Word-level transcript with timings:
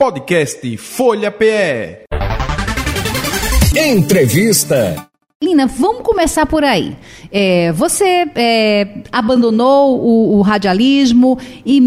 Podcast 0.00 0.78
Folha 0.78 1.30
PE. 1.30 2.04
Entrevista. 3.76 5.06
Lina, 5.44 5.66
vamos 5.66 6.00
começar 6.00 6.46
por 6.46 6.64
aí. 6.64 6.96
É, 7.30 7.70
você 7.72 8.24
é, 8.34 9.02
abandonou 9.12 10.00
o, 10.00 10.38
o, 10.38 10.40
radialismo 10.40 11.38
e 11.66 11.78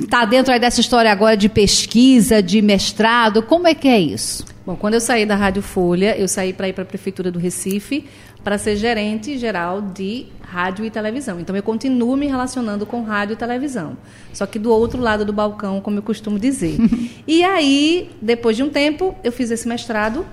está 0.00 0.24
dentro 0.24 0.50
aí 0.50 0.58
dessa 0.58 0.80
história 0.80 1.12
agora 1.12 1.36
de 1.36 1.50
pesquisa, 1.50 2.42
de 2.42 2.62
mestrado. 2.62 3.42
Como 3.42 3.68
é 3.68 3.74
que 3.74 3.86
é 3.86 4.00
isso? 4.00 4.46
Bom, 4.64 4.74
quando 4.74 4.94
eu 4.94 5.00
saí 5.00 5.26
da 5.26 5.36
Rádio 5.36 5.60
Folha, 5.60 6.16
eu 6.18 6.26
saí 6.26 6.54
para 6.54 6.68
ir 6.68 6.72
para 6.72 6.84
a 6.84 6.86
Prefeitura 6.86 7.30
do 7.30 7.38
Recife 7.38 8.06
para 8.48 8.56
ser 8.56 8.76
gerente 8.76 9.36
geral 9.36 9.82
de 9.82 10.24
rádio 10.40 10.82
e 10.82 10.90
televisão. 10.90 11.38
Então 11.38 11.54
eu 11.54 11.62
continuo 11.62 12.16
me 12.16 12.26
relacionando 12.26 12.86
com 12.86 13.02
rádio 13.02 13.34
e 13.34 13.36
televisão, 13.36 13.94
só 14.32 14.46
que 14.46 14.58
do 14.58 14.72
outro 14.72 15.02
lado 15.02 15.22
do 15.22 15.34
balcão, 15.34 15.82
como 15.82 15.98
eu 15.98 16.02
costumo 16.02 16.38
dizer. 16.38 16.78
e 17.28 17.44
aí, 17.44 18.10
depois 18.22 18.56
de 18.56 18.62
um 18.62 18.70
tempo, 18.70 19.14
eu 19.22 19.30
fiz 19.30 19.50
esse 19.50 19.68
mestrado 19.68 20.24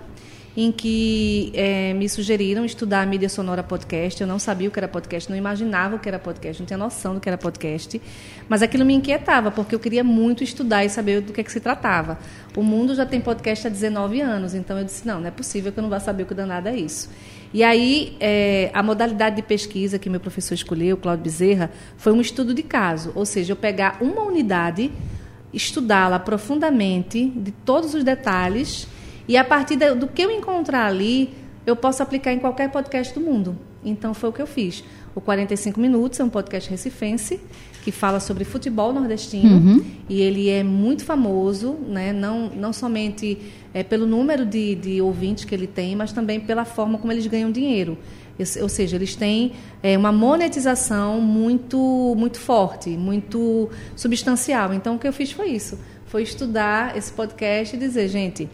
em 0.58 0.72
que 0.72 1.52
é, 1.54 1.94
me 1.94 2.08
sugeriram 2.08 2.64
estudar 2.64 3.06
mídia 3.06 3.28
sonora 3.28 3.62
podcast. 3.62 4.22
Eu 4.22 4.28
não 4.28 4.40
sabia 4.40 4.70
o 4.70 4.72
que 4.72 4.80
era 4.80 4.88
podcast, 4.88 5.30
não 5.30 5.38
imaginava 5.38 5.98
o 5.98 6.00
que 6.00 6.08
era 6.08 6.18
podcast, 6.18 6.62
não 6.62 6.66
tinha 6.66 6.78
noção 6.78 7.16
do 7.16 7.20
que 7.20 7.28
era 7.28 7.38
podcast. 7.38 8.02
Mas 8.48 8.62
aquilo 8.62 8.86
me 8.86 8.94
inquietava, 8.94 9.52
porque 9.52 9.76
eu 9.76 9.80
queria 9.80 10.04
muito 10.04 10.42
estudar 10.44 10.86
e 10.86 10.90
saber 10.90 11.20
do 11.20 11.34
que, 11.34 11.42
é 11.42 11.44
que 11.44 11.52
se 11.52 11.60
tratava. 11.60 12.18
O 12.56 12.64
mundo 12.64 12.96
já 12.96 13.06
tem 13.06 13.20
podcast 13.20 13.68
há 13.68 13.70
19 13.70 14.22
anos, 14.22 14.56
então 14.56 14.78
eu 14.78 14.86
disse: 14.86 15.06
não, 15.06 15.20
não 15.20 15.28
é 15.28 15.32
possível 15.32 15.74
que 15.74 15.80
eu 15.80 15.82
não 15.82 15.90
vá 15.90 16.00
saber 16.00 16.24
o 16.24 16.26
que 16.26 16.34
danado 16.34 16.70
é 16.70 16.78
isso. 16.78 17.10
E 17.56 17.64
aí, 17.64 18.18
é, 18.20 18.70
a 18.74 18.84
modalidade 18.84 19.38
de 19.38 19.42
pesquisa 19.42 19.98
que 19.98 20.10
meu 20.10 20.20
professor 20.20 20.54
escolheu, 20.54 20.98
Cláudio 20.98 21.24
Bezerra, 21.24 21.72
foi 21.96 22.12
um 22.12 22.20
estudo 22.20 22.54
de 22.54 22.62
caso, 22.62 23.14
ou 23.16 23.26
seja, 23.26 23.54
eu 23.54 23.56
pegar 23.56 23.98
uma 24.02 24.24
unidade, 24.24 24.92
estudá-la 25.54 26.20
profundamente, 26.20 27.30
de 27.30 27.52
todos 27.52 27.94
os 27.94 28.04
detalhes, 28.04 28.90
e 29.26 29.38
a 29.38 29.44
partir 29.46 29.78
do 29.78 30.06
que 30.06 30.24
eu 30.24 30.32
encontrar 30.32 30.86
ali, 30.86 31.34
eu 31.66 31.78
posso 31.78 32.04
aplicar 32.04 32.34
em 32.34 32.40
qualquer 32.40 32.70
podcast 32.70 33.14
do 33.14 33.22
mundo. 33.22 33.58
Então, 33.86 34.14
foi 34.14 34.32
o 34.32 34.34
que 34.34 34.42
eu 34.42 34.48
fiz. 34.48 34.84
O 35.16 35.22
45 35.22 35.80
Minutos 35.80 36.20
é 36.20 36.26
um 36.26 36.30
podcast 36.30 36.70
recifense 36.70 37.40
que 37.86 37.92
fala 37.92 38.20
sobre 38.20 38.44
futebol 38.44 38.92
nordestino 38.92 39.58
uhum. 39.58 39.86
e 40.10 40.20
ele 40.20 40.50
é 40.50 40.64
muito 40.64 41.06
famoso, 41.06 41.74
né? 41.88 42.12
não, 42.12 42.50
não 42.50 42.74
somente 42.74 43.38
é, 43.76 43.84
pelo 43.84 44.08
número 44.08 44.44
de, 44.44 44.74
de 44.74 45.00
ouvintes 45.04 45.46
que 45.46 45.54
ele 45.54 45.68
tem, 45.68 45.96
mas 45.96 46.12
também 46.12 46.40
pela 46.40 46.66
forma 46.66 46.98
como 46.98 47.14
eles 47.14 47.28
ganham 47.28 47.52
dinheiro. 47.52 47.96
Ou 48.60 48.68
seja, 48.68 48.96
eles 48.96 49.16
têm 49.16 49.52
é, 49.84 49.96
uma 49.96 50.12
monetização 50.12 51.22
muito, 51.22 52.16
muito 52.18 52.40
forte, 52.40 52.90
muito 52.90 53.70
substancial. 53.96 54.74
Então, 54.74 54.96
o 54.96 55.00
que 55.00 55.08
eu 55.08 55.14
fiz 55.14 55.32
foi 55.32 55.52
isso. 55.52 55.78
Foi 56.08 56.24
estudar 56.24 56.98
esse 56.98 57.12
podcast 57.12 57.76
e 57.76 57.80
dizer, 57.80 58.08
gente, 58.08 58.50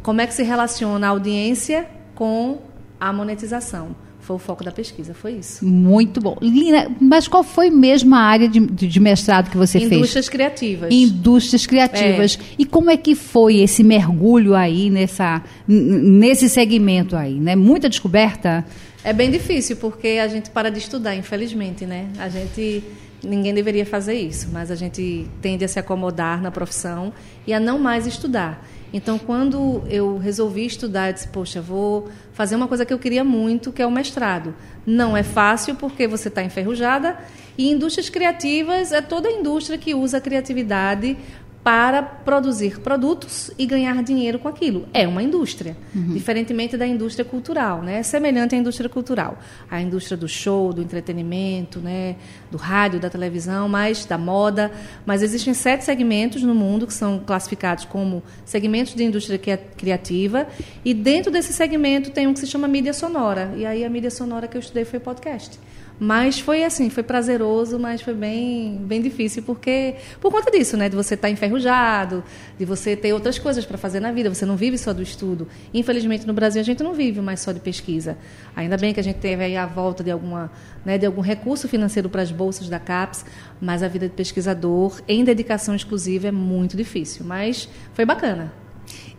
como 0.00 0.20
é 0.20 0.28
que 0.28 0.32
se 0.32 0.44
relaciona 0.44 1.08
a 1.08 1.10
audiência 1.10 1.88
com 2.14 2.60
a 3.00 3.12
monetização? 3.12 3.96
Foi 4.24 4.36
o 4.36 4.38
foco 4.38 4.64
da 4.64 4.72
pesquisa, 4.72 5.12
foi 5.12 5.32
isso. 5.32 5.62
Muito 5.66 6.18
bom. 6.18 6.38
Lina, 6.40 6.90
mas 6.98 7.28
qual 7.28 7.44
foi 7.44 7.68
mesmo 7.68 8.14
a 8.14 8.20
área 8.20 8.48
de, 8.48 8.58
de 8.58 8.98
mestrado 8.98 9.50
que 9.50 9.56
você 9.56 9.76
Indústrias 9.76 9.88
fez? 9.88 9.98
Indústrias 9.98 10.28
criativas. 10.30 10.94
Indústrias 10.94 11.66
criativas. 11.66 12.38
É. 12.40 12.54
E 12.58 12.64
como 12.64 12.90
é 12.90 12.96
que 12.96 13.14
foi 13.14 13.58
esse 13.58 13.84
mergulho 13.84 14.54
aí 14.54 14.88
nessa, 14.88 15.42
nesse 15.68 16.48
segmento 16.48 17.14
aí, 17.14 17.34
né? 17.34 17.54
Muita 17.54 17.86
descoberta? 17.86 18.64
É 19.04 19.12
bem 19.12 19.30
difícil, 19.30 19.76
porque 19.76 20.18
a 20.22 20.26
gente 20.26 20.48
para 20.48 20.70
de 20.70 20.78
estudar, 20.78 21.14
infelizmente, 21.14 21.84
né? 21.84 22.08
A 22.18 22.30
gente 22.30 22.82
ninguém 23.26 23.54
deveria 23.54 23.86
fazer 23.86 24.14
isso, 24.14 24.48
mas 24.52 24.70
a 24.70 24.74
gente 24.74 25.26
tende 25.40 25.64
a 25.64 25.68
se 25.68 25.78
acomodar 25.78 26.40
na 26.40 26.50
profissão 26.50 27.12
e 27.46 27.52
a 27.52 27.60
não 27.60 27.78
mais 27.78 28.06
estudar. 28.06 28.64
Então, 28.92 29.18
quando 29.18 29.82
eu 29.88 30.18
resolvi 30.18 30.64
estudar, 30.64 31.08
eu 31.08 31.14
disse, 31.14 31.26
poxa, 31.28 31.60
vou 31.60 32.08
fazer 32.32 32.54
uma 32.54 32.68
coisa 32.68 32.86
que 32.86 32.94
eu 32.94 32.98
queria 32.98 33.24
muito, 33.24 33.72
que 33.72 33.82
é 33.82 33.86
o 33.86 33.90
mestrado. 33.90 34.54
Não 34.86 35.16
é 35.16 35.24
fácil 35.24 35.74
porque 35.74 36.06
você 36.06 36.28
está 36.28 36.44
enferrujada 36.44 37.18
e 37.58 37.70
indústrias 37.70 38.08
criativas 38.08 38.92
é 38.92 39.00
toda 39.00 39.28
a 39.28 39.32
indústria 39.32 39.78
que 39.78 39.94
usa 39.94 40.18
a 40.18 40.20
criatividade 40.20 41.16
para 41.64 42.02
produzir 42.02 42.78
produtos 42.80 43.50
e 43.58 43.64
ganhar 43.64 44.02
dinheiro 44.02 44.38
com 44.38 44.46
aquilo. 44.46 44.86
É 44.92 45.08
uma 45.08 45.22
indústria, 45.22 45.74
uhum. 45.94 46.12
diferentemente 46.12 46.76
da 46.76 46.86
indústria 46.86 47.24
cultural, 47.24 47.80
né? 47.80 48.00
É 48.00 48.02
semelhante 48.02 48.54
à 48.54 48.58
indústria 48.58 48.90
cultural, 48.90 49.38
a 49.70 49.80
indústria 49.80 50.14
do 50.14 50.28
show, 50.28 50.74
do 50.74 50.82
entretenimento, 50.82 51.80
né? 51.80 52.16
Do 52.50 52.58
rádio, 52.58 53.00
da 53.00 53.08
televisão, 53.08 53.66
mas 53.66 54.04
da 54.04 54.18
moda. 54.18 54.70
Mas 55.06 55.22
existem 55.22 55.54
sete 55.54 55.84
segmentos 55.84 56.42
no 56.42 56.54
mundo 56.54 56.86
que 56.86 56.92
são 56.92 57.18
classificados 57.18 57.86
como 57.86 58.22
segmentos 58.44 58.94
de 58.94 59.02
indústria 59.02 59.38
criativa 59.38 60.46
e 60.84 60.92
dentro 60.92 61.32
desse 61.32 61.54
segmento 61.54 62.10
tem 62.10 62.26
um 62.26 62.34
que 62.34 62.40
se 62.40 62.46
chama 62.46 62.68
mídia 62.68 62.92
sonora. 62.92 63.54
E 63.56 63.64
aí 63.64 63.86
a 63.86 63.88
mídia 63.88 64.10
sonora 64.10 64.46
que 64.46 64.56
eu 64.58 64.60
estudei 64.60 64.84
foi 64.84 65.00
podcast. 65.00 65.58
Mas 65.98 66.40
foi 66.40 66.64
assim, 66.64 66.90
foi 66.90 67.04
prazeroso, 67.04 67.78
mas 67.78 68.02
foi 68.02 68.14
bem, 68.14 68.78
bem 68.78 69.00
difícil 69.00 69.44
porque 69.44 69.94
por 70.20 70.32
conta 70.32 70.50
disso, 70.50 70.76
né, 70.76 70.88
de 70.88 70.96
você 70.96 71.14
estar 71.14 71.28
tá 71.28 71.32
enferrujado, 71.32 72.24
de 72.58 72.64
você 72.64 72.96
ter 72.96 73.12
outras 73.12 73.38
coisas 73.38 73.64
para 73.64 73.78
fazer 73.78 74.00
na 74.00 74.10
vida, 74.10 74.32
você 74.32 74.44
não 74.44 74.56
vive 74.56 74.76
só 74.76 74.92
do 74.92 75.02
estudo. 75.02 75.46
Infelizmente 75.72 76.26
no 76.26 76.32
Brasil 76.32 76.60
a 76.60 76.64
gente 76.64 76.82
não 76.82 76.94
vive 76.94 77.20
mais 77.20 77.40
só 77.40 77.52
de 77.52 77.60
pesquisa. 77.60 78.18
Ainda 78.56 78.76
bem 78.76 78.92
que 78.92 78.98
a 78.98 79.04
gente 79.04 79.18
teve 79.18 79.44
aí 79.44 79.56
a 79.56 79.66
volta 79.66 80.02
de 80.02 80.10
alguma, 80.10 80.50
né, 80.84 80.98
de 80.98 81.06
algum 81.06 81.20
recurso 81.20 81.68
financeiro 81.68 82.08
para 82.08 82.22
as 82.22 82.32
bolsas 82.32 82.68
da 82.68 82.80
CAPES, 82.80 83.24
mas 83.60 83.82
a 83.82 83.88
vida 83.88 84.08
de 84.08 84.14
pesquisador 84.14 85.00
em 85.06 85.22
dedicação 85.22 85.76
exclusiva 85.76 86.26
é 86.26 86.32
muito 86.32 86.76
difícil, 86.76 87.24
mas 87.24 87.68
foi 87.92 88.04
bacana. 88.04 88.63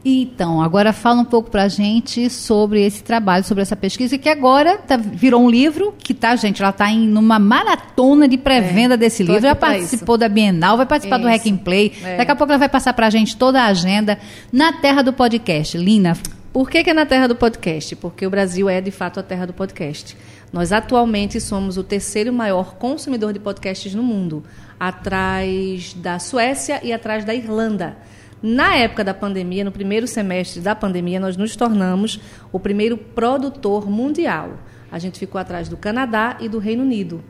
Então, 0.07 0.61
agora 0.61 0.93
fala 0.93 1.21
um 1.21 1.25
pouco 1.25 1.49
para 1.49 1.63
a 1.63 1.67
gente 1.67 2.29
sobre 2.29 2.85
esse 2.85 3.03
trabalho, 3.03 3.43
sobre 3.43 3.63
essa 3.63 3.75
pesquisa, 3.75 4.19
que 4.19 4.29
agora 4.29 4.77
tá, 4.77 4.97
virou 4.97 5.41
um 5.41 5.49
livro, 5.49 5.95
que 5.97 6.13
tá, 6.13 6.35
gente, 6.35 6.61
ela 6.61 6.69
está 6.69 6.91
em 6.91 7.07
numa 7.07 7.39
maratona 7.39 8.27
de 8.27 8.37
pré-venda 8.37 8.93
é, 8.93 8.97
desse 8.97 9.23
livro, 9.23 9.41
já 9.41 9.55
participou 9.55 10.13
isso. 10.13 10.19
da 10.19 10.29
Bienal, 10.29 10.77
vai 10.77 10.85
participar 10.85 11.15
isso. 11.15 11.27
do 11.27 11.31
Hack 11.31 11.47
and 11.47 11.57
Play, 11.57 11.91
é. 12.03 12.17
daqui 12.17 12.29
a 12.29 12.35
pouco 12.35 12.53
ela 12.53 12.59
vai 12.59 12.69
passar 12.69 12.93
para 12.93 13.07
a 13.07 13.09
gente 13.09 13.35
toda 13.35 13.59
a 13.59 13.65
agenda 13.65 14.19
na 14.53 14.73
terra 14.73 15.01
do 15.01 15.11
podcast. 15.11 15.75
Lina. 15.75 16.15
Por 16.53 16.69
que, 16.69 16.83
que 16.83 16.91
é 16.91 16.93
na 16.93 17.07
terra 17.07 17.27
do 17.27 17.35
podcast? 17.35 17.95
Porque 17.95 18.27
o 18.27 18.29
Brasil 18.29 18.69
é, 18.69 18.79
de 18.79 18.91
fato, 18.91 19.19
a 19.19 19.23
terra 19.23 19.47
do 19.47 19.53
podcast. 19.53 20.15
Nós 20.53 20.71
atualmente 20.71 21.41
somos 21.41 21.77
o 21.77 21.83
terceiro 21.83 22.31
maior 22.31 22.75
consumidor 22.75 23.33
de 23.33 23.39
podcasts 23.39 23.95
no 23.95 24.03
mundo, 24.03 24.43
atrás 24.79 25.95
da 25.95 26.19
Suécia 26.19 26.79
e 26.83 26.93
atrás 26.93 27.25
da 27.25 27.33
Irlanda. 27.33 27.97
Na 28.47 28.75
época 28.75 29.03
da 29.03 29.11
pandemia, 29.11 29.63
no 29.63 29.71
primeiro 29.71 30.05
semestre 30.05 30.61
da 30.61 30.75
pandemia, 30.75 31.19
nós 31.19 31.35
nos 31.35 31.55
tornamos 31.55 32.19
o 32.51 32.59
primeiro 32.59 32.95
produtor 32.95 33.89
mundial. 33.89 34.59
A 34.91 34.99
gente 34.99 35.17
ficou 35.17 35.41
atrás 35.41 35.67
do 35.67 35.75
Canadá 35.75 36.37
e 36.39 36.47
do 36.47 36.59
Reino 36.59 36.83
Unido. 36.83 37.23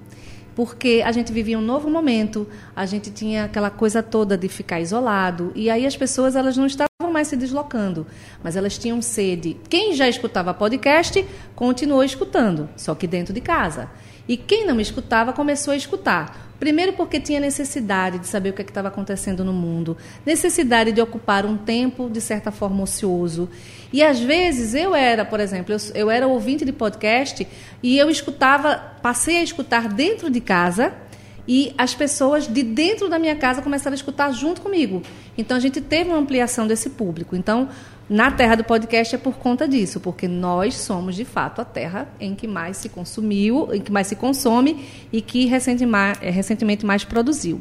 Porque 0.54 1.02
a 1.06 1.14
gente 1.14 1.32
vivia 1.32 1.58
um 1.58 1.62
novo 1.62 1.90
momento, 1.90 2.46
a 2.76 2.86
gente 2.86 3.12
tinha 3.12 3.46
aquela 3.46 3.70
coisa 3.70 4.04
toda 4.04 4.38
de 4.38 4.50
ficar 4.50 4.82
isolado, 4.82 5.54
e 5.56 5.70
aí 5.70 5.86
as 5.86 5.96
pessoas 5.96 6.36
elas 6.36 6.58
não 6.58 6.66
estavam 6.66 6.90
mais 7.12 7.28
se 7.28 7.36
deslocando, 7.36 8.06
mas 8.44 8.56
elas 8.56 8.78
tinham 8.78 9.02
sede. 9.02 9.58
Quem 9.70 9.94
já 9.94 10.08
escutava 10.08 10.54
podcast 10.54 11.26
continuou 11.56 12.04
escutando, 12.04 12.70
só 12.76 12.96
que 12.96 13.08
dentro 13.08 13.34
de 13.34 13.42
casa. 13.42 13.90
E 14.28 14.36
quem 14.36 14.66
não 14.66 14.80
escutava 14.80 15.34
começou 15.34 15.74
a 15.74 15.78
escutar. 15.78 16.46
Primeiro, 16.60 16.94
porque 16.94 17.20
tinha 17.20 17.40
necessidade 17.40 18.18
de 18.18 18.28
saber 18.28 18.50
o 18.50 18.54
que 18.54 18.62
é 18.62 18.66
estava 18.66 18.88
acontecendo 18.88 19.44
no 19.44 19.52
mundo, 19.52 19.98
necessidade 20.26 20.92
de 20.92 21.02
ocupar 21.02 21.46
um 21.46 21.58
tempo, 21.58 22.10
de 22.10 22.22
certa 22.22 22.50
forma, 22.50 22.82
ocioso. 22.82 23.50
E 23.92 24.02
às 24.02 24.20
vezes 24.20 24.74
eu 24.74 24.96
era, 24.96 25.26
por 25.26 25.40
exemplo, 25.40 25.74
eu, 25.74 25.80
eu 25.94 26.10
era 26.10 26.28
ouvinte 26.28 26.64
de 26.64 26.72
podcast 26.72 27.46
e 27.84 27.98
eu 27.98 28.10
escutava, 28.10 28.78
passei 29.02 29.38
a 29.38 29.44
escutar 29.44 29.90
dentro 29.90 30.30
de 30.30 30.40
casa 30.40 30.94
e 31.48 31.74
as 31.78 31.94
pessoas 31.94 32.48
de 32.48 32.64
dentro 32.64 33.10
da 33.10 33.20
minha 33.20 33.36
casa 33.36 33.62
começaram 33.62 33.94
a 33.94 33.96
escutar 33.96 34.32
junto 34.32 34.62
comigo. 34.62 35.02
Então 35.38 35.56
a 35.58 35.60
gente 35.60 35.82
teve 35.82 36.10
uma 36.10 36.20
ampliação 36.20 36.66
desse 36.68 36.90
público. 36.92 37.36
Então, 37.36 37.70
na 38.10 38.30
terra 38.30 38.56
do 38.56 38.64
podcast 38.64 39.16
é 39.16 39.18
por 39.18 39.36
conta 39.38 39.68
disso, 39.68 40.00
porque 40.00 40.28
nós 40.28 40.76
somos 40.76 41.16
de 41.16 41.26
fato 41.26 41.60
a 41.60 41.66
terra 41.66 42.08
em 42.20 42.36
que 42.36 42.48
mais 42.48 42.78
se 42.78 42.90
consumiu, 42.90 43.74
em 43.74 43.82
que 43.82 43.92
mais 43.92 44.08
se 44.08 44.16
consome 44.16 44.86
e 45.12 45.22
que 45.22 45.50
é, 46.22 46.30
recentemente 46.30 46.86
mais 46.86 47.04
produziu. 47.04 47.60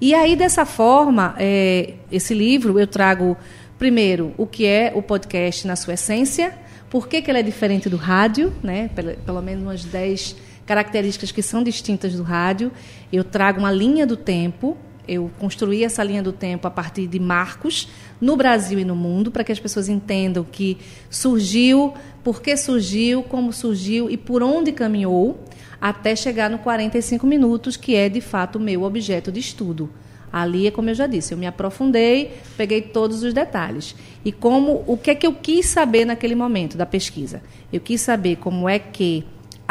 E 0.00 0.14
aí 0.14 0.34
dessa 0.34 0.64
forma, 0.64 1.34
é, 1.38 1.94
esse 2.10 2.32
livro 2.32 2.78
eu 2.78 2.86
trago 2.86 3.36
primeiro 3.78 4.32
o 4.38 4.46
que 4.46 4.64
é 4.64 4.92
o 4.94 5.02
podcast 5.02 5.66
na 5.66 5.76
sua 5.76 5.94
essência, 5.94 6.54
por 6.88 7.08
que, 7.08 7.22
que 7.22 7.30
ele 7.30 7.38
é 7.38 7.42
diferente 7.42 7.88
do 7.88 7.96
rádio, 7.96 8.52
né? 8.62 8.90
Pelo, 8.94 9.14
pelo 9.16 9.42
menos 9.42 9.62
umas 9.62 9.84
10 9.84 10.36
características 10.66 11.32
que 11.32 11.42
são 11.42 11.62
distintas 11.62 12.14
do 12.14 12.22
rádio. 12.22 12.72
Eu 13.12 13.24
trago 13.24 13.58
uma 13.58 13.72
linha 13.72 14.06
do 14.06 14.16
tempo, 14.16 14.76
eu 15.06 15.30
construí 15.38 15.84
essa 15.84 16.02
linha 16.04 16.22
do 16.22 16.32
tempo 16.32 16.66
a 16.66 16.70
partir 16.70 17.06
de 17.06 17.18
marcos 17.18 17.88
no 18.20 18.36
Brasil 18.36 18.78
e 18.78 18.84
no 18.84 18.94
mundo, 18.94 19.30
para 19.30 19.42
que 19.42 19.52
as 19.52 19.58
pessoas 19.58 19.88
entendam 19.88 20.44
que 20.44 20.78
surgiu, 21.10 21.92
por 22.22 22.40
que 22.40 22.56
surgiu, 22.56 23.22
como 23.22 23.52
surgiu 23.52 24.08
e 24.08 24.16
por 24.16 24.42
onde 24.42 24.70
caminhou, 24.70 25.44
até 25.80 26.14
chegar 26.14 26.48
no 26.48 26.58
45 26.58 27.26
minutos, 27.26 27.76
que 27.76 27.96
é 27.96 28.08
de 28.08 28.20
fato 28.20 28.56
o 28.56 28.60
meu 28.60 28.84
objeto 28.84 29.32
de 29.32 29.40
estudo. 29.40 29.90
Ali 30.32 30.66
é 30.66 30.70
como 30.70 30.88
eu 30.88 30.94
já 30.94 31.06
disse, 31.06 31.34
eu 31.34 31.38
me 31.38 31.46
aprofundei, 31.46 32.38
peguei 32.56 32.80
todos 32.80 33.22
os 33.22 33.34
detalhes. 33.34 33.94
E 34.24 34.32
como 34.32 34.82
o 34.86 34.96
que 34.96 35.10
é 35.10 35.14
que 35.14 35.26
eu 35.26 35.34
quis 35.34 35.66
saber 35.66 36.06
naquele 36.06 36.34
momento 36.34 36.78
da 36.78 36.86
pesquisa? 36.86 37.42
Eu 37.70 37.80
quis 37.80 38.00
saber 38.00 38.36
como 38.36 38.66
é 38.66 38.78
que 38.78 39.24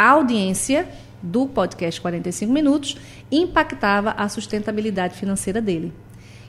audiência 0.09 0.87
do 1.21 1.45
podcast 1.45 2.01
45 2.01 2.51
minutos 2.51 2.97
impactava 3.31 4.11
a 4.11 4.27
sustentabilidade 4.27 5.15
financeira 5.15 5.61
dele. 5.61 5.93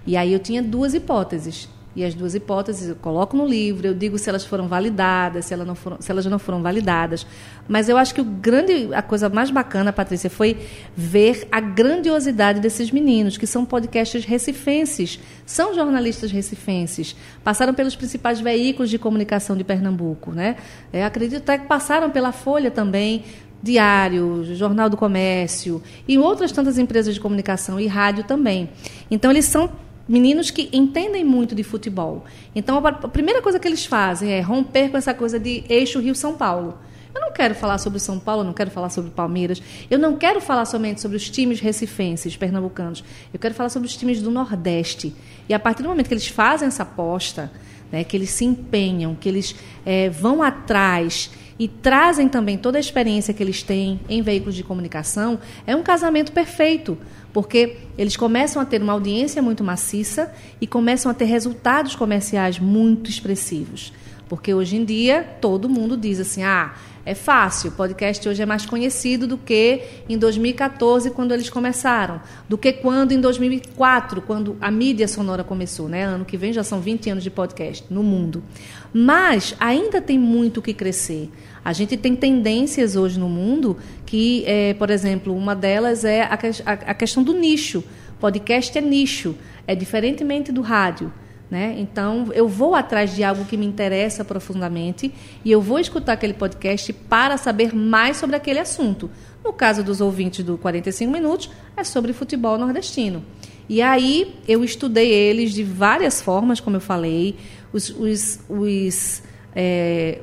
E 0.06 0.16
aí 0.16 0.32
eu 0.32 0.38
tinha 0.38 0.62
duas 0.62 0.94
hipóteses. 0.94 1.69
E 1.94 2.02
as 2.02 2.14
duas 2.14 2.34
hipóteses 2.34 2.88
eu 2.88 2.96
coloco 2.96 3.37
no 3.37 3.46
livro, 3.46 3.87
eu 3.87 3.93
digo 3.93 4.16
se 4.16 4.26
elas 4.26 4.46
foram 4.46 4.66
validadas, 4.66 5.44
se, 5.44 5.52
elas 5.52 5.66
não 5.66 5.75
foram, 5.75 5.99
se 6.00 6.10
elas 6.10 6.25
não 6.25 6.38
foram 6.38 6.62
validadas. 6.62 7.26
Mas 7.69 7.87
eu 7.87 7.99
acho 7.99 8.14
que 8.14 8.20
o 8.20 8.25
grande, 8.25 8.88
a 8.94 9.02
coisa 9.02 9.28
mais 9.28 9.50
bacana, 9.50 9.93
Patrícia, 9.93 10.31
foi 10.31 10.56
ver 10.96 11.46
a 11.52 11.60
grandiosidade 11.60 12.60
desses 12.60 12.90
meninos, 12.90 13.37
que 13.37 13.46
são 13.46 13.66
podcasters 13.66 14.25
recifenses, 14.25 15.20
são 15.44 15.75
jornalistas 15.75 16.32
recifenses, 16.32 17.14
passaram 17.44 17.75
pelos 17.75 17.94
principais 17.94 18.40
veículos 18.40 18.88
de 18.88 18.99
comunicação 18.99 19.54
de 19.54 19.62
Pernambuco. 19.62 20.32
Né? 20.32 20.56
É, 20.94 21.04
acredito 21.04 21.43
até 21.43 21.58
que 21.58 21.66
passaram 21.66 22.08
pela 22.08 22.32
Folha 22.32 22.70
também, 22.70 23.22
Diário, 23.62 24.44
Jornal 24.55 24.91
do 24.91 24.97
Comércio 24.97 25.82
e 26.09 26.19
outras 26.19 26.50
tantas 26.50 26.79
empresas 26.79 27.14
de 27.14 27.20
comunicação 27.20 27.79
e 27.79 27.87
rádio 27.87 28.25
também. 28.25 28.69
Então, 29.11 29.31
eles 29.31 29.44
são 29.44 29.70
meninos 30.09 30.50
que 30.50 30.69
entendem 30.73 31.25
muito 31.25 31.55
de 31.55 31.62
futebol. 31.62 32.25
Então, 32.55 32.85
a 32.85 32.93
primeira 33.09 33.41
coisa 33.41 33.59
que 33.59 33.69
eles 33.69 33.87
fazem 33.87 34.32
é 34.32 34.41
romper 34.41 34.91
com 34.91 34.97
essa 34.97 35.14
coisa 35.14 35.38
de 35.38 35.64
eixo 35.69 36.00
Rio-São 36.00 36.35
Paulo. 36.35 36.79
Eu 37.14 37.20
não 37.20 37.32
quero 37.32 37.55
falar 37.55 37.79
sobre 37.79 37.99
São 37.99 38.19
Paulo, 38.19 38.41
eu 38.41 38.47
não 38.47 38.55
quero 38.55 38.70
falar 38.70 38.88
sobre 38.88 39.11
Palmeiras, 39.11 39.62
eu 39.91 39.99
não 39.99 40.17
quero 40.17 40.41
falar 40.41 40.64
somente 40.64 41.00
sobre 41.00 41.17
os 41.17 41.29
times 41.29 41.61
recifenses, 41.61 42.37
pernambucanos. 42.37 43.05
Eu 43.32 43.38
quero 43.38 43.55
falar 43.55 43.69
sobre 43.69 43.87
os 43.87 43.97
times 43.97 44.23
do 44.23 44.31
Nordeste. 44.31 45.14
E 45.49 45.53
a 45.53 45.59
partir 45.59 45.82
do 45.82 45.91
momento 45.91 46.09
que 46.09 46.14
eles 46.14 46.26
fazem 46.26 46.69
essa 46.69 46.82
aposta, 46.82 47.53
né, 47.91 48.03
que 48.03 48.17
eles 48.17 48.31
se 48.31 48.47
empenham, 48.47 49.14
que 49.14 49.29
eles 49.29 49.55
é, 49.85 50.09
vão 50.09 50.43
atrás 50.43 51.31
e 51.58 51.69
trazem 51.69 52.28
também 52.28 52.56
toda 52.56 52.78
a 52.78 52.81
experiência 52.81 53.34
que 53.34 53.43
eles 53.43 53.62
têm 53.62 54.00
em 54.08 54.22
veículos 54.22 54.54
de 54.54 54.62
comunicação, 54.62 55.38
é 55.66 55.76
um 55.76 55.82
casamento 55.82 56.32
perfeito 56.32 56.99
porque 57.32 57.78
eles 57.96 58.16
começam 58.16 58.60
a 58.60 58.64
ter 58.64 58.82
uma 58.82 58.93
audiência 58.93 59.40
muito 59.40 59.64
maciça 59.64 60.32
e 60.60 60.66
começam 60.66 61.10
a 61.10 61.14
ter 61.14 61.25
resultados 61.25 61.96
comerciais 61.96 62.58
muito 62.58 63.08
expressivos. 63.08 63.93
Porque 64.28 64.52
hoje 64.54 64.76
em 64.76 64.84
dia 64.84 65.37
todo 65.40 65.69
mundo 65.69 65.96
diz 65.96 66.20
assim: 66.20 66.43
ah, 66.43 66.75
é 67.04 67.14
fácil, 67.14 67.70
o 67.70 67.72
podcast 67.72 68.28
hoje 68.28 68.40
é 68.40 68.46
mais 68.46 68.64
conhecido 68.64 69.26
do 69.26 69.37
que 69.37 69.82
em 70.08 70.16
2014, 70.16 71.10
quando 71.10 71.32
eles 71.32 71.50
começaram, 71.50 72.20
do 72.49 72.56
que 72.56 72.72
quando 72.72 73.10
em 73.10 73.20
2004, 73.20 74.22
quando 74.22 74.56
a 74.60 74.70
mídia 74.70 75.08
sonora 75.08 75.43
começou, 75.43 75.88
né? 75.88 76.04
Ano 76.04 76.25
que 76.25 76.37
vem 76.37 76.52
já 76.52 76.62
são 76.62 76.81
20 76.81 77.10
anos 77.10 77.25
de 77.25 77.31
podcast 77.31 77.84
no 77.90 78.04
mundo. 78.04 78.44
Mas 78.93 79.56
ainda 79.58 80.00
tem 80.00 80.16
muito 80.16 80.62
que 80.62 80.72
crescer. 80.72 81.28
A 81.64 81.72
gente 81.72 81.96
tem 81.96 82.14
tendências 82.14 82.94
hoje 82.94 83.19
no 83.19 83.28
mundo 83.28 83.76
que, 84.06 84.44
é, 84.46 84.75
por 84.75 84.88
exemplo, 84.88 85.37
uma 85.37 85.56
delas 85.56 86.04
é 86.04 86.22
a, 86.22 86.34
a, 86.34 86.72
a 86.72 86.94
questão 86.94 87.25
do 87.25 87.32
nicho. 87.32 87.82
Podcast 88.20 88.78
é 88.78 88.81
nicho, 88.81 89.34
é 89.66 89.75
diferentemente 89.75 90.52
do 90.52 90.60
rádio. 90.60 91.12
Né? 91.52 91.76
Então, 91.76 92.31
eu 92.32 92.49
vou 92.49 92.75
atrás 92.75 93.14
de 93.14 93.22
algo 93.22 93.44
que 93.44 93.58
me 93.58 93.66
interessa 93.66 94.25
profundamente 94.25 95.12
e 95.44 95.52
eu 95.52 95.60
vou 95.60 95.78
escutar 95.78 96.14
aquele 96.14 96.32
podcast 96.32 96.90
para 96.94 97.37
saber 97.37 97.75
mais 97.75 98.16
sobre 98.16 98.37
aquele 98.37 98.58
assunto. 98.58 99.10
No 99.44 99.52
caso 99.52 99.84
dos 99.84 100.00
ouvintes 100.00 100.43
do 100.43 100.56
45 100.56 101.12
Minutos, 101.12 101.50
é 101.76 101.84
sobre 101.84 102.14
futebol 102.14 102.56
nordestino. 102.56 103.22
E 103.69 103.82
aí, 103.82 104.34
eu 104.49 104.64
estudei 104.64 105.12
eles 105.12 105.52
de 105.52 105.62
várias 105.62 106.22
formas, 106.22 106.58
como 106.58 106.76
eu 106.76 106.81
falei, 106.81 107.37
os, 107.70 107.90
os, 107.90 108.40
os 108.49 109.22
é, 109.54 110.20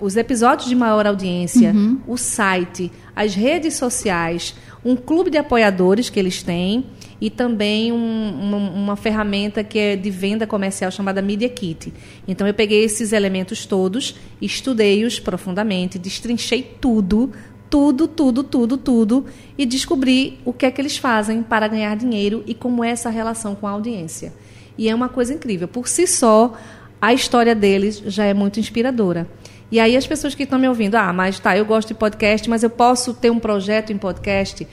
os 0.00 0.16
episódios 0.16 0.68
de 0.68 0.76
maior 0.76 1.04
audiência, 1.04 1.72
uhum. 1.72 1.98
o 2.06 2.16
site, 2.16 2.92
as 3.16 3.34
redes 3.34 3.74
sociais, 3.74 4.54
um 4.84 4.94
clube 4.94 5.30
de 5.30 5.36
apoiadores 5.36 6.08
que 6.08 6.20
eles 6.20 6.44
têm 6.44 6.86
e 7.20 7.28
também 7.28 7.92
um, 7.92 8.30
uma, 8.40 8.56
uma, 8.56 8.96
ferramenta 8.96 9.62
que 9.62 9.78
é 9.78 9.96
de 9.96 10.10
venda 10.10 10.46
comercial 10.46 10.90
chamada 10.90 11.20
Media 11.20 11.48
Kit. 11.48 11.92
Então 12.26 12.46
eu 12.46 12.54
peguei 12.54 12.82
esses 12.82 13.12
elementos 13.12 13.66
todos, 13.66 14.16
estudei-os 14.40 15.20
profundamente, 15.20 15.98
destrinchei 15.98 16.62
tudo, 16.80 17.32
tudo, 17.68 18.08
tudo, 18.08 18.42
tudo, 18.42 18.76
tudo 18.76 19.26
e 19.58 19.66
descobri 19.66 20.38
o 20.44 20.52
que 20.52 20.66
é 20.66 20.70
que 20.70 20.80
eles 20.80 20.96
fazem 20.96 21.42
para 21.42 21.68
ganhar 21.68 21.94
dinheiro 21.96 22.42
e 22.46 22.54
como 22.54 22.82
é 22.82 22.90
essa 22.90 23.10
relação 23.10 23.54
com 23.54 23.66
a 23.66 23.70
audiência. 23.70 24.32
E 24.78 24.88
é 24.88 24.94
uma 24.94 25.08
coisa 25.08 25.34
incrível. 25.34 25.68
Por 25.68 25.86
si 25.86 26.06
só, 26.06 26.54
a 27.00 27.12
história 27.12 27.54
deles 27.54 28.02
já 28.06 28.24
é 28.24 28.32
muito 28.32 28.58
inspiradora. 28.58 29.28
E 29.70 29.78
aí 29.78 29.96
as 29.96 30.06
pessoas 30.06 30.34
que 30.34 30.42
estão 30.42 30.58
me 30.58 30.68
ouvindo, 30.68 30.96
ah, 30.96 31.12
mas 31.12 31.38
tá, 31.38 31.56
eu 31.56 31.64
gosto 31.64 31.88
de 31.88 31.94
podcast, 31.94 32.50
mas 32.50 32.64
eu 32.64 32.70
posso 32.70 33.14
ter 33.14 33.30
um 33.30 33.38
projeto 33.38 33.92
em 33.92 33.98
podcast. 33.98 34.66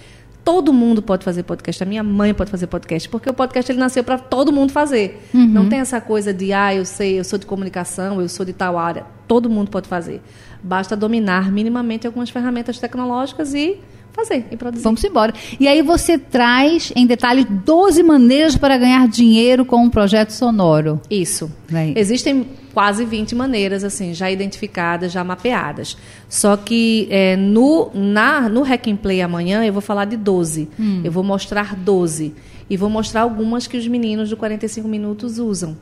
Todo 0.48 0.72
mundo 0.72 1.02
pode 1.02 1.26
fazer 1.26 1.44
podcast. 1.44 1.84
A 1.84 1.86
minha 1.86 2.02
mãe 2.02 2.34
pode 2.34 2.50
fazer 2.50 2.68
podcast, 2.68 3.10
porque 3.10 3.30
o 3.30 3.34
podcast 3.34 3.70
ele 3.70 3.80
nasceu 3.80 4.02
para 4.02 4.18
todo 4.18 4.50
mundo 4.50 4.72
fazer. 4.72 5.22
Uhum. 5.34 5.46
Não 5.46 5.68
tem 5.68 5.80
essa 5.80 6.00
coisa 6.00 6.34
de, 6.34 6.54
ah, 6.54 6.74
eu 6.74 6.86
sei, 6.86 7.20
eu 7.20 7.24
sou 7.26 7.38
de 7.38 7.46
comunicação, 7.46 8.22
eu 8.22 8.30
sou 8.30 8.46
de 8.46 8.54
tal 8.54 8.78
área. 8.78 9.06
Todo 9.28 9.50
mundo 9.50 9.70
pode 9.70 9.90
fazer. 9.90 10.22
Basta 10.64 10.96
dominar 10.96 11.52
minimamente 11.52 12.08
algumas 12.08 12.30
ferramentas 12.30 12.80
tecnológicas 12.80 13.54
e 13.54 13.78
fazer 14.18 14.46
e 14.52 14.58
produzir. 14.58 14.84
Vamos 14.84 15.04
embora. 15.04 15.34
E 15.60 15.68
aí 15.68 15.82
você 15.82 16.18
traz 16.18 16.92
em 16.96 17.06
detalhe 17.06 17.46
12 17.46 18.02
maneiras 18.02 18.58
para 18.58 18.78
ganhar 18.78 19.08
dinheiro 19.08 19.64
com 19.64 19.78
um 19.78 19.90
projeto 19.90 20.32
sonoro. 20.32 21.00
Isso. 21.10 21.52
Existem 21.96 22.48
quase 22.74 23.06
20 23.06 23.36
maneiras 23.36 23.84
assim 23.84 24.14
já 24.14 24.30
identificadas, 24.30 25.12
já 25.12 25.24
mapeadas. 25.24 25.96
Só 26.28 26.58
que 26.58 27.08
é, 27.12 27.36
no 27.36 27.92
na 27.94 28.50
no 28.50 28.64
Hack 28.64 28.88
and 28.88 28.98
Play 28.98 29.22
amanhã 29.22 29.64
eu 29.64 29.72
vou 29.72 29.82
falar 29.82 30.06
de 30.06 30.18
12. 30.18 30.68
Hum. 30.80 31.02
Eu 31.04 31.12
vou 31.12 31.24
mostrar 31.24 31.76
12 31.76 32.34
e 32.70 32.76
vou 32.76 32.90
mostrar 32.90 33.22
algumas 33.22 33.68
que 33.68 33.78
os 33.78 33.88
meninos 33.88 34.30
do 34.30 34.38
45 34.38 34.88
minutos 34.88 35.38
usam 35.38 35.78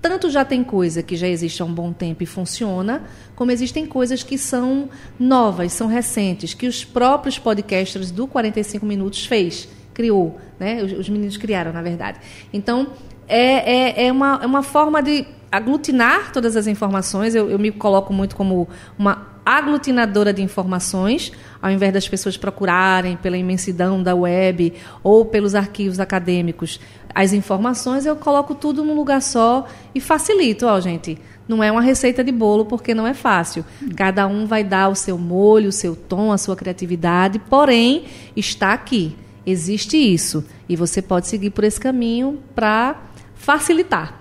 tanto 0.00 0.30
já 0.30 0.44
tem 0.44 0.64
coisa 0.64 1.02
que 1.02 1.16
já 1.16 1.28
existe 1.28 1.60
há 1.62 1.64
um 1.64 1.72
bom 1.72 1.92
tempo 1.92 2.22
e 2.22 2.26
funciona, 2.26 3.02
como 3.36 3.50
existem 3.50 3.86
coisas 3.86 4.22
que 4.22 4.38
são 4.38 4.88
novas, 5.18 5.72
são 5.72 5.86
recentes, 5.86 6.54
que 6.54 6.66
os 6.66 6.84
próprios 6.84 7.38
podcasters 7.38 8.10
do 8.10 8.26
45 8.26 8.84
Minutos 8.86 9.26
fez, 9.26 9.68
criou, 9.92 10.38
né? 10.58 10.82
Os, 10.82 10.92
os 10.92 11.08
meninos 11.08 11.36
criaram, 11.36 11.72
na 11.72 11.82
verdade. 11.82 12.18
Então, 12.52 12.88
é, 13.28 14.02
é, 14.02 14.06
é, 14.06 14.12
uma, 14.12 14.40
é 14.42 14.46
uma 14.46 14.62
forma 14.62 15.02
de 15.02 15.26
aglutinar 15.52 16.32
todas 16.32 16.56
as 16.56 16.66
informações. 16.66 17.34
Eu, 17.34 17.50
eu 17.50 17.58
me 17.58 17.70
coloco 17.70 18.12
muito 18.12 18.34
como 18.34 18.68
uma 18.98 19.30
aglutinadora 19.44 20.32
de 20.32 20.42
informações, 20.42 21.32
ao 21.60 21.70
invés 21.70 21.92
das 21.92 22.08
pessoas 22.08 22.36
procurarem 22.36 23.16
pela 23.16 23.36
imensidão 23.36 24.02
da 24.02 24.14
web 24.14 24.72
ou 25.02 25.24
pelos 25.24 25.54
arquivos 25.54 25.98
acadêmicos 25.98 26.78
as 27.14 27.32
informações, 27.32 28.06
eu 28.06 28.16
coloco 28.16 28.54
tudo 28.54 28.84
num 28.84 28.94
lugar 28.94 29.20
só 29.20 29.66
e 29.94 30.00
facilito, 30.00 30.66
ó, 30.66 30.80
gente. 30.80 31.18
Não 31.48 31.64
é 31.64 31.72
uma 31.72 31.82
receita 31.82 32.22
de 32.22 32.30
bolo 32.30 32.64
porque 32.64 32.94
não 32.94 33.06
é 33.06 33.12
fácil. 33.12 33.64
Cada 33.96 34.26
um 34.28 34.46
vai 34.46 34.62
dar 34.62 34.88
o 34.88 34.94
seu 34.94 35.18
molho, 35.18 35.70
o 35.70 35.72
seu 35.72 35.96
tom, 35.96 36.30
a 36.30 36.38
sua 36.38 36.54
criatividade, 36.54 37.40
porém 37.40 38.04
está 38.36 38.72
aqui. 38.72 39.16
Existe 39.44 39.96
isso 39.96 40.44
e 40.68 40.76
você 40.76 41.02
pode 41.02 41.26
seguir 41.26 41.50
por 41.50 41.64
esse 41.64 41.80
caminho 41.80 42.38
para 42.54 43.02
facilitar. 43.34 44.20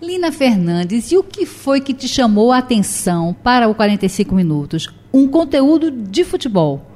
Lina 0.00 0.32
Fernandes, 0.32 1.12
e 1.12 1.16
o 1.18 1.22
que 1.22 1.44
foi 1.44 1.80
que 1.80 1.92
te 1.92 2.08
chamou 2.08 2.50
a 2.50 2.58
atenção 2.58 3.36
para 3.42 3.68
o 3.68 3.74
45 3.74 4.34
minutos? 4.34 4.88
Um 5.12 5.28
conteúdo 5.28 5.90
de 5.90 6.24
futebol. 6.24 6.91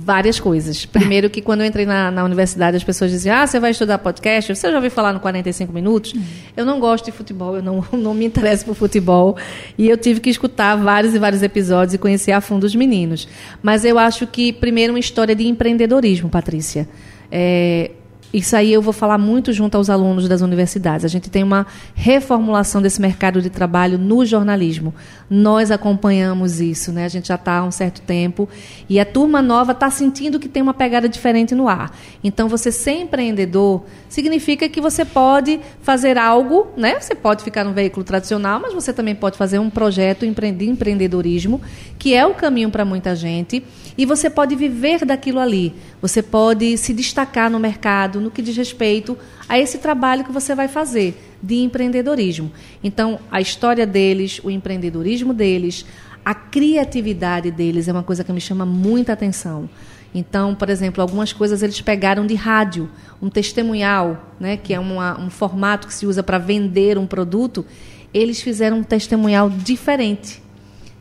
Várias 0.00 0.38
coisas. 0.38 0.86
Primeiro 0.86 1.28
que 1.28 1.42
quando 1.42 1.62
eu 1.62 1.66
entrei 1.66 1.84
na, 1.84 2.10
na 2.10 2.24
universidade, 2.24 2.76
as 2.76 2.84
pessoas 2.84 3.10
diziam, 3.10 3.36
ah, 3.36 3.46
você 3.46 3.58
vai 3.58 3.72
estudar 3.72 3.98
podcast? 3.98 4.54
Você 4.54 4.70
já 4.70 4.76
ouviu 4.76 4.90
falar 4.90 5.12
no 5.12 5.18
45 5.18 5.72
minutos? 5.72 6.12
Uhum. 6.12 6.22
Eu 6.56 6.64
não 6.64 6.78
gosto 6.78 7.06
de 7.06 7.12
futebol, 7.12 7.56
eu 7.56 7.62
não, 7.62 7.84
não 7.92 8.14
me 8.14 8.24
interesso 8.24 8.64
por 8.64 8.76
futebol. 8.76 9.36
E 9.76 9.88
eu 9.88 9.96
tive 9.96 10.20
que 10.20 10.30
escutar 10.30 10.76
vários 10.76 11.14
e 11.14 11.18
vários 11.18 11.42
episódios 11.42 11.94
e 11.94 11.98
conhecer 11.98 12.30
a 12.30 12.40
fundo 12.40 12.64
os 12.64 12.74
meninos. 12.76 13.26
Mas 13.60 13.84
eu 13.84 13.98
acho 13.98 14.26
que, 14.26 14.52
primeiro, 14.52 14.92
uma 14.92 15.00
história 15.00 15.34
de 15.34 15.46
empreendedorismo, 15.46 16.28
Patrícia. 16.28 16.88
É, 17.30 17.90
isso 18.32 18.54
aí 18.54 18.72
eu 18.72 18.82
vou 18.82 18.92
falar 18.92 19.16
muito 19.16 19.52
junto 19.54 19.76
aos 19.76 19.88
alunos 19.88 20.28
das 20.28 20.42
universidades. 20.42 21.04
A 21.04 21.08
gente 21.08 21.30
tem 21.30 21.42
uma 21.42 21.66
reformulação 21.94 22.82
desse 22.82 23.00
mercado 23.00 23.40
de 23.40 23.48
trabalho 23.48 23.96
no 23.96 24.24
jornalismo. 24.26 24.94
Nós 25.30 25.70
acompanhamos 25.70 26.60
isso, 26.60 26.92
né? 26.92 27.06
A 27.06 27.08
gente 27.08 27.28
já 27.28 27.36
está 27.36 27.58
há 27.58 27.64
um 27.64 27.70
certo 27.70 28.02
tempo 28.02 28.46
e 28.88 29.00
a 29.00 29.04
turma 29.06 29.40
nova 29.40 29.72
está 29.72 29.88
sentindo 29.90 30.38
que 30.38 30.48
tem 30.48 30.62
uma 30.62 30.74
pegada 30.74 31.08
diferente 31.08 31.54
no 31.54 31.68
ar. 31.68 31.96
Então, 32.22 32.48
você 32.48 32.70
ser 32.70 32.92
empreendedor 32.92 33.84
significa 34.10 34.68
que 34.68 34.80
você 34.80 35.06
pode 35.06 35.58
fazer 35.80 36.18
algo, 36.18 36.68
né? 36.76 37.00
Você 37.00 37.14
pode 37.14 37.42
ficar 37.42 37.64
no 37.64 37.72
veículo 37.72 38.04
tradicional, 38.04 38.60
mas 38.60 38.74
você 38.74 38.92
também 38.92 39.14
pode 39.14 39.38
fazer 39.38 39.58
um 39.58 39.70
projeto 39.70 40.26
de 40.26 40.66
empreendedorismo, 40.66 41.60
que 41.98 42.14
é 42.14 42.26
o 42.26 42.34
caminho 42.34 42.70
para 42.70 42.84
muita 42.84 43.16
gente, 43.16 43.64
e 43.96 44.04
você 44.04 44.28
pode 44.28 44.54
viver 44.54 45.04
daquilo 45.04 45.40
ali. 45.40 45.74
Você 46.00 46.22
pode 46.22 46.76
se 46.76 46.92
destacar 46.92 47.50
no 47.50 47.58
mercado 47.58 48.17
no 48.20 48.30
que 48.30 48.42
diz 48.42 48.56
respeito 48.56 49.16
a 49.48 49.58
esse 49.58 49.78
trabalho 49.78 50.24
que 50.24 50.32
você 50.32 50.54
vai 50.54 50.68
fazer 50.68 51.16
de 51.42 51.56
empreendedorismo. 51.56 52.50
Então, 52.82 53.18
a 53.30 53.40
história 53.40 53.86
deles, 53.86 54.40
o 54.42 54.50
empreendedorismo 54.50 55.32
deles, 55.32 55.84
a 56.24 56.34
criatividade 56.34 57.50
deles 57.50 57.88
é 57.88 57.92
uma 57.92 58.02
coisa 58.02 58.22
que 58.22 58.32
me 58.32 58.40
chama 58.40 58.66
muita 58.66 59.12
atenção. 59.12 59.68
Então, 60.14 60.54
por 60.54 60.70
exemplo, 60.70 61.02
algumas 61.02 61.32
coisas 61.32 61.62
eles 61.62 61.80
pegaram 61.80 62.26
de 62.26 62.34
rádio, 62.34 62.88
um 63.20 63.28
testemunhal, 63.28 64.34
né, 64.40 64.56
que 64.56 64.72
é 64.72 64.80
uma, 64.80 65.20
um 65.20 65.30
formato 65.30 65.86
que 65.86 65.94
se 65.94 66.06
usa 66.06 66.22
para 66.22 66.38
vender 66.38 66.98
um 66.98 67.06
produto, 67.06 67.64
eles 68.12 68.40
fizeram 68.40 68.78
um 68.78 68.82
testemunhal 68.82 69.50
diferente. 69.50 70.42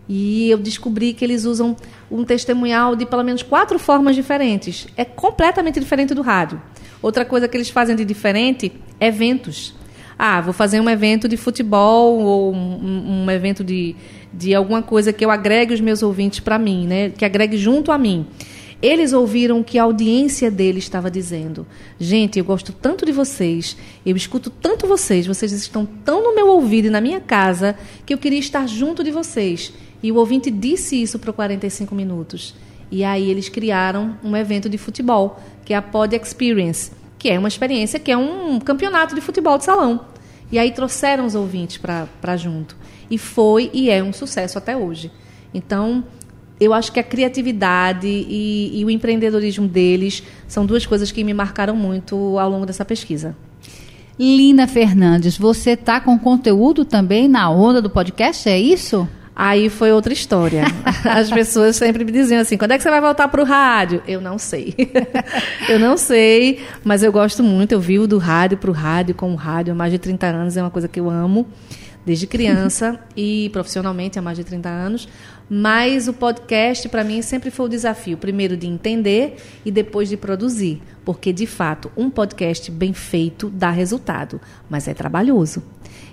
E 0.09 0.49
eu 0.49 0.57
descobri 0.57 1.13
que 1.13 1.25
eles 1.25 1.43
usam 1.43 1.75
um 2.09 2.23
testemunhal 2.23 2.95
de 2.95 3.05
pelo 3.05 3.23
menos 3.23 3.43
quatro 3.43 3.77
formas 3.77 4.15
diferentes. 4.15 4.87
É 4.95 5.03
completamente 5.03 5.79
diferente 5.79 6.13
do 6.13 6.21
rádio. 6.21 6.61
Outra 7.01 7.23
coisa 7.25 7.47
que 7.47 7.55
eles 7.55 7.69
fazem 7.69 7.95
de 7.95 8.05
diferente, 8.05 8.71
eventos. 8.99 9.73
Ah, 10.17 10.41
vou 10.41 10.53
fazer 10.53 10.79
um 10.79 10.89
evento 10.89 11.27
de 11.27 11.37
futebol 11.37 12.19
ou 12.19 12.53
um, 12.53 13.25
um 13.25 13.31
evento 13.31 13.63
de, 13.63 13.95
de 14.33 14.55
alguma 14.55 14.81
coisa 14.81 15.13
que 15.13 15.23
eu 15.23 15.29
agregue 15.29 15.73
os 15.73 15.81
meus 15.81 16.01
ouvintes 16.01 16.39
para 16.39 16.57
mim, 16.57 16.87
né? 16.87 17.09
Que 17.09 17.23
agregue 17.23 17.57
junto 17.57 17.91
a 17.91 17.97
mim. 17.97 18.25
Eles 18.81 19.11
ouviram 19.11 19.59
o 19.59 19.63
que 19.63 19.79
a 19.79 19.83
audiência 19.83 20.51
dele 20.51 20.77
estava 20.77 21.09
dizendo. 21.09 21.65
Gente, 21.99 22.37
eu 22.37 22.45
gosto 22.45 22.71
tanto 22.71 23.05
de 23.05 23.11
vocês, 23.11 23.75
eu 24.05 24.15
escuto 24.15 24.51
tanto 24.51 24.87
vocês, 24.87 25.25
vocês 25.25 25.51
estão 25.51 25.85
tão 25.85 26.23
no 26.23 26.35
meu 26.35 26.47
ouvido 26.49 26.85
e 26.85 26.89
na 26.91 27.01
minha 27.01 27.19
casa, 27.19 27.75
que 28.05 28.13
eu 28.13 28.19
queria 28.19 28.37
estar 28.37 28.67
junto 28.67 29.03
de 29.03 29.09
vocês. 29.09 29.73
E 30.01 30.11
o 30.11 30.15
ouvinte 30.15 30.51
disse 30.51 31.01
isso 31.01 31.17
para 31.17 31.33
45 31.33 31.95
minutos. 31.95 32.53
E 32.91 33.03
aí 33.03 33.29
eles 33.29 33.49
criaram 33.49 34.17
um 34.23 34.35
evento 34.35 34.69
de 34.69 34.77
futebol, 34.77 35.39
que 35.67 35.73
é 35.73 35.75
a 35.75 35.81
Pod 35.81 36.15
Experience, 36.15 36.93
que 37.19 37.27
é 37.27 37.37
uma 37.37 37.49
experiência 37.49 37.99
que 37.99 38.09
é 38.09 38.15
um 38.15 38.57
campeonato 38.57 39.13
de 39.13 39.19
futebol 39.19 39.57
de 39.57 39.65
salão. 39.65 40.05
E 40.49 40.57
aí 40.57 40.71
trouxeram 40.71 41.25
os 41.25 41.35
ouvintes 41.35 41.77
para 41.77 42.37
junto. 42.37 42.73
E 43.11 43.17
foi 43.17 43.69
e 43.73 43.89
é 43.89 44.01
um 44.01 44.13
sucesso 44.13 44.57
até 44.57 44.77
hoje. 44.77 45.11
Então, 45.53 46.05
eu 46.57 46.73
acho 46.73 46.89
que 46.89 47.01
a 47.01 47.03
criatividade 47.03 48.07
e, 48.07 48.79
e, 48.79 48.85
o 48.85 48.89
empreendedorismo 48.89 49.67
deles 49.67 50.23
são 50.47 50.65
duas 50.65 50.85
coisas 50.85 51.11
que 51.11 51.21
me 51.21 51.33
marcaram 51.33 51.75
muito 51.75 52.39
ao 52.39 52.49
longo 52.49 52.65
dessa 52.65 52.85
pesquisa. 52.85 53.35
Lina 54.17 54.67
Fernandes, 54.67 55.37
você 55.37 55.71
está 55.71 55.99
com 55.99 56.17
conteúdo 56.17 56.85
também 56.85 57.27
na 57.27 57.49
onda 57.49 57.81
do 57.81 57.89
podcast, 57.89 58.47
é 58.47 58.57
isso? 58.57 59.05
Aí 59.39 59.69
foi 59.69 59.91
outra 59.91 60.11
história. 60.11 60.63
As 61.05 61.29
pessoas 61.29 61.75
sempre 61.75 62.03
me 62.03 62.11
diziam 62.11 62.41
assim: 62.41 62.57
quando 62.57 62.71
é 62.71 62.77
que 62.77 62.81
você 62.81 62.89
vai 62.89 62.99
voltar 62.99 63.27
para 63.27 63.39
o 63.39 63.45
rádio? 63.45 64.01
Eu 64.07 64.19
não 64.19 64.39
sei. 64.39 64.73
eu 65.69 65.77
não 65.77 65.95
sei, 65.95 66.63
mas 66.83 67.03
eu 67.03 67.11
gosto 67.11 67.43
muito. 67.43 67.71
Eu 67.71 67.79
vivo 67.79 68.07
do 68.07 68.17
rádio 68.17 68.57
para 68.57 68.71
o 68.71 68.73
rádio, 68.73 69.13
com 69.13 69.31
o 69.31 69.35
rádio 69.35 69.73
há 69.73 69.75
mais 69.75 69.91
de 69.91 69.99
30 69.99 70.25
anos, 70.25 70.57
é 70.57 70.61
uma 70.63 70.71
coisa 70.71 70.87
que 70.87 70.99
eu 70.99 71.07
amo 71.07 71.45
desde 72.03 72.25
criança 72.25 72.99
e 73.15 73.49
profissionalmente 73.49 74.17
há 74.17 74.23
mais 74.23 74.39
de 74.39 74.43
30 74.43 74.69
anos. 74.69 75.07
Mas 75.47 76.07
o 76.07 76.13
podcast, 76.13 76.89
para 76.89 77.03
mim, 77.03 77.21
sempre 77.21 77.51
foi 77.51 77.67
o 77.67 77.69
desafio: 77.69 78.17
primeiro 78.17 78.57
de 78.57 78.65
entender 78.65 79.37
e 79.63 79.69
depois 79.69 80.09
de 80.09 80.17
produzir. 80.17 80.81
Porque, 81.05 81.31
de 81.31 81.45
fato, 81.45 81.91
um 81.95 82.09
podcast 82.09 82.71
bem 82.71 82.91
feito 82.91 83.51
dá 83.51 83.69
resultado, 83.69 84.41
mas 84.67 84.87
é 84.87 84.95
trabalhoso. 84.95 85.61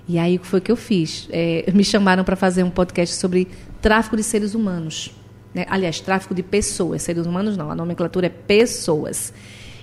E 0.06 0.18
aí, 0.18 0.36
o 0.36 0.38
que 0.38 0.46
foi 0.46 0.60
que 0.60 0.70
eu 0.70 0.76
fiz? 0.76 1.28
É, 1.30 1.64
me 1.72 1.82
chamaram 1.82 2.24
para 2.24 2.36
fazer 2.36 2.62
um 2.62 2.70
podcast 2.70 3.14
sobre 3.16 3.48
tráfico 3.80 4.16
de 4.16 4.22
seres 4.22 4.54
humanos. 4.54 5.10
Né? 5.54 5.64
Aliás, 5.68 6.00
tráfico 6.00 6.34
de 6.34 6.42
pessoas. 6.42 7.02
Seres 7.02 7.26
humanos 7.26 7.56
não, 7.56 7.70
a 7.70 7.74
nomenclatura 7.74 8.26
é 8.26 8.28
pessoas. 8.28 9.32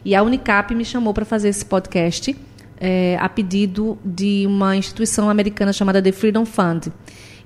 E 0.05 0.13
a 0.13 0.21
Unicap 0.21 0.73
me 0.75 0.85
chamou 0.85 1.13
para 1.13 1.25
fazer 1.25 1.49
esse 1.49 1.65
podcast 1.65 2.35
é, 2.79 3.17
a 3.19 3.27
pedido 3.27 3.97
de 4.03 4.45
uma 4.45 4.75
instituição 4.75 5.29
americana 5.29 5.73
chamada 5.73 6.01
The 6.01 6.11
Freedom 6.11 6.45
Fund. 6.45 6.91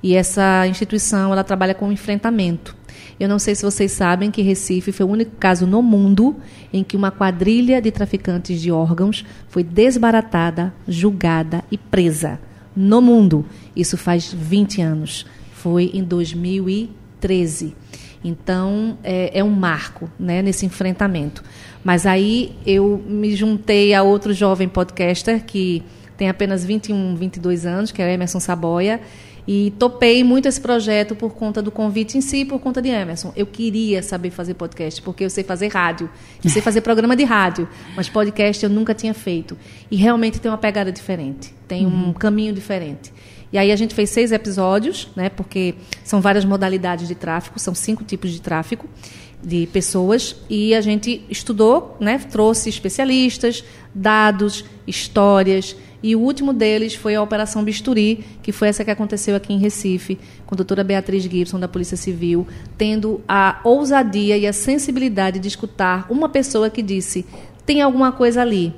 E 0.04 0.16
essa 0.16 0.68
instituição 0.68 1.32
ela 1.32 1.44
trabalha 1.44 1.74
com 1.74 1.92
enfrentamento. 1.92 2.76
Eu 3.18 3.30
não 3.30 3.40
sei 3.40 3.56
se 3.56 3.64
vocês 3.64 3.94
sabem 3.94 4.30
que 4.30 4.42
Recife 4.42 4.92
foi 4.92 5.06
o 5.06 5.10
único 5.10 5.36
caso 5.38 5.66
no 5.66 5.82
mundo 5.82 6.36
em 6.74 6.84
que 6.84 6.98
uma 6.98 7.12
quadrilha 7.12 7.82
de 7.82 7.90
traficantes 7.90 8.60
de 8.60 8.72
órgãos 8.72 9.26
foi 9.48 9.64
desbaratada, 9.64 10.74
julgada 10.86 11.64
e 11.72 11.78
presa 11.78 12.38
no 12.76 13.02
mundo. 13.02 13.46
Isso 13.76 13.98
faz 13.98 14.32
20 14.34 14.82
anos. 14.82 15.26
Foi 15.54 15.92
em 15.94 16.04
2013. 16.04 17.76
Então, 18.24 18.98
é, 19.04 19.40
é 19.40 19.44
um 19.44 19.52
marco 19.52 20.10
né, 20.20 20.42
nesse 20.42 20.66
enfrentamento. 20.66 21.44
Mas 21.84 22.06
aí 22.06 22.56
eu 22.66 23.04
me 23.08 23.36
juntei 23.36 23.94
a 23.94 24.02
outro 24.02 24.34
jovem 24.34 24.68
podcaster 24.68 25.44
que 25.46 25.84
tem 26.18 26.30
apenas 26.30 26.66
21, 26.66 27.16
22 27.16 27.66
anos, 27.66 27.92
que 27.92 28.02
é 28.02 28.14
Emerson 28.14 28.40
Saboia, 28.40 29.00
e 29.48 29.72
topei 29.78 30.24
muito 30.24 30.48
esse 30.48 30.60
projeto 30.60 31.16
por 31.16 31.34
conta 31.34 31.62
do 31.62 31.72
convite 31.72 32.18
em 32.18 32.22
si, 32.22 32.44
por 32.44 32.60
conta 32.60 32.82
de 32.82 32.90
Emerson. 32.90 33.32
Eu 33.36 33.46
queria 33.46 34.02
saber 34.02 34.32
fazer 34.32 34.56
podcast, 34.56 35.02
porque 35.02 35.24
eu 35.24 35.30
sei 35.30 35.44
fazer 35.44 35.68
rádio, 35.68 36.10
eu 36.44 36.50
sei 36.50 36.62
fazer 36.62 36.82
programa 36.82 37.16
de 37.16 37.24
rádio, 37.24 37.68
mas 37.96 38.10
podcast 38.10 38.64
eu 38.64 38.70
nunca 38.70 38.94
tinha 38.94 39.14
feito. 39.14 39.58
E 39.92 39.96
realmente 39.96 40.40
tem 40.40 40.50
uma 40.50 40.58
pegada 40.58 40.92
diferente, 40.92 41.54
tem 41.68 41.86
um 41.86 42.08
uhum. 42.08 42.14
caminho 42.14 42.54
diferente. 42.54 43.14
E 43.54 43.58
aí 43.58 43.72
a 43.72 43.76
gente 43.76 43.94
fez 43.94 44.10
seis 44.10 44.32
episódios, 44.32 45.10
né, 45.16 45.30
porque 45.30 45.76
são 46.04 46.20
várias 46.20 46.44
modalidades 46.44 47.08
de 47.08 47.16
tráfico, 47.16 47.60
são 47.60 47.76
cinco 47.76 48.04
tipos 48.04 48.32
de 48.32 48.42
tráfico 48.42 48.90
de 49.44 49.68
pessoas 49.68 50.36
e 50.50 50.74
a 50.74 50.82
gente 50.82 51.24
estudou, 51.30 51.96
né, 52.00 52.18
trouxe 52.18 52.68
especialistas, 52.68 53.64
dados, 53.94 54.66
histórias 54.88 55.76
e 56.06 56.16
o 56.16 56.20
último 56.20 56.54
deles 56.54 56.94
foi 56.94 57.16
a 57.16 57.22
Operação 57.24 57.64
Bisturi, 57.64 58.24
que 58.44 58.52
foi 58.52 58.68
essa 58.68 58.86
que 58.86 58.92
aconteceu 58.92 59.36
aqui 59.36 59.52
em 59.52 59.58
Recife, 59.58 60.20
com 60.46 60.54
a 60.54 60.56
doutora 60.56 60.84
Beatriz 60.84 61.24
Gibson, 61.24 61.60
da 61.60 61.68
Polícia 61.68 61.98
Civil, 61.98 62.48
tendo 62.78 63.22
a 63.28 63.60
ousadia 63.64 64.38
e 64.38 64.46
a 64.46 64.54
sensibilidade 64.54 65.40
de 65.40 65.48
escutar 65.48 66.06
uma 66.08 66.30
pessoa 66.30 66.70
que 66.70 66.84
disse: 66.84 67.26
tem 67.66 67.82
alguma 67.82 68.12
coisa 68.12 68.44
ali, 68.44 68.72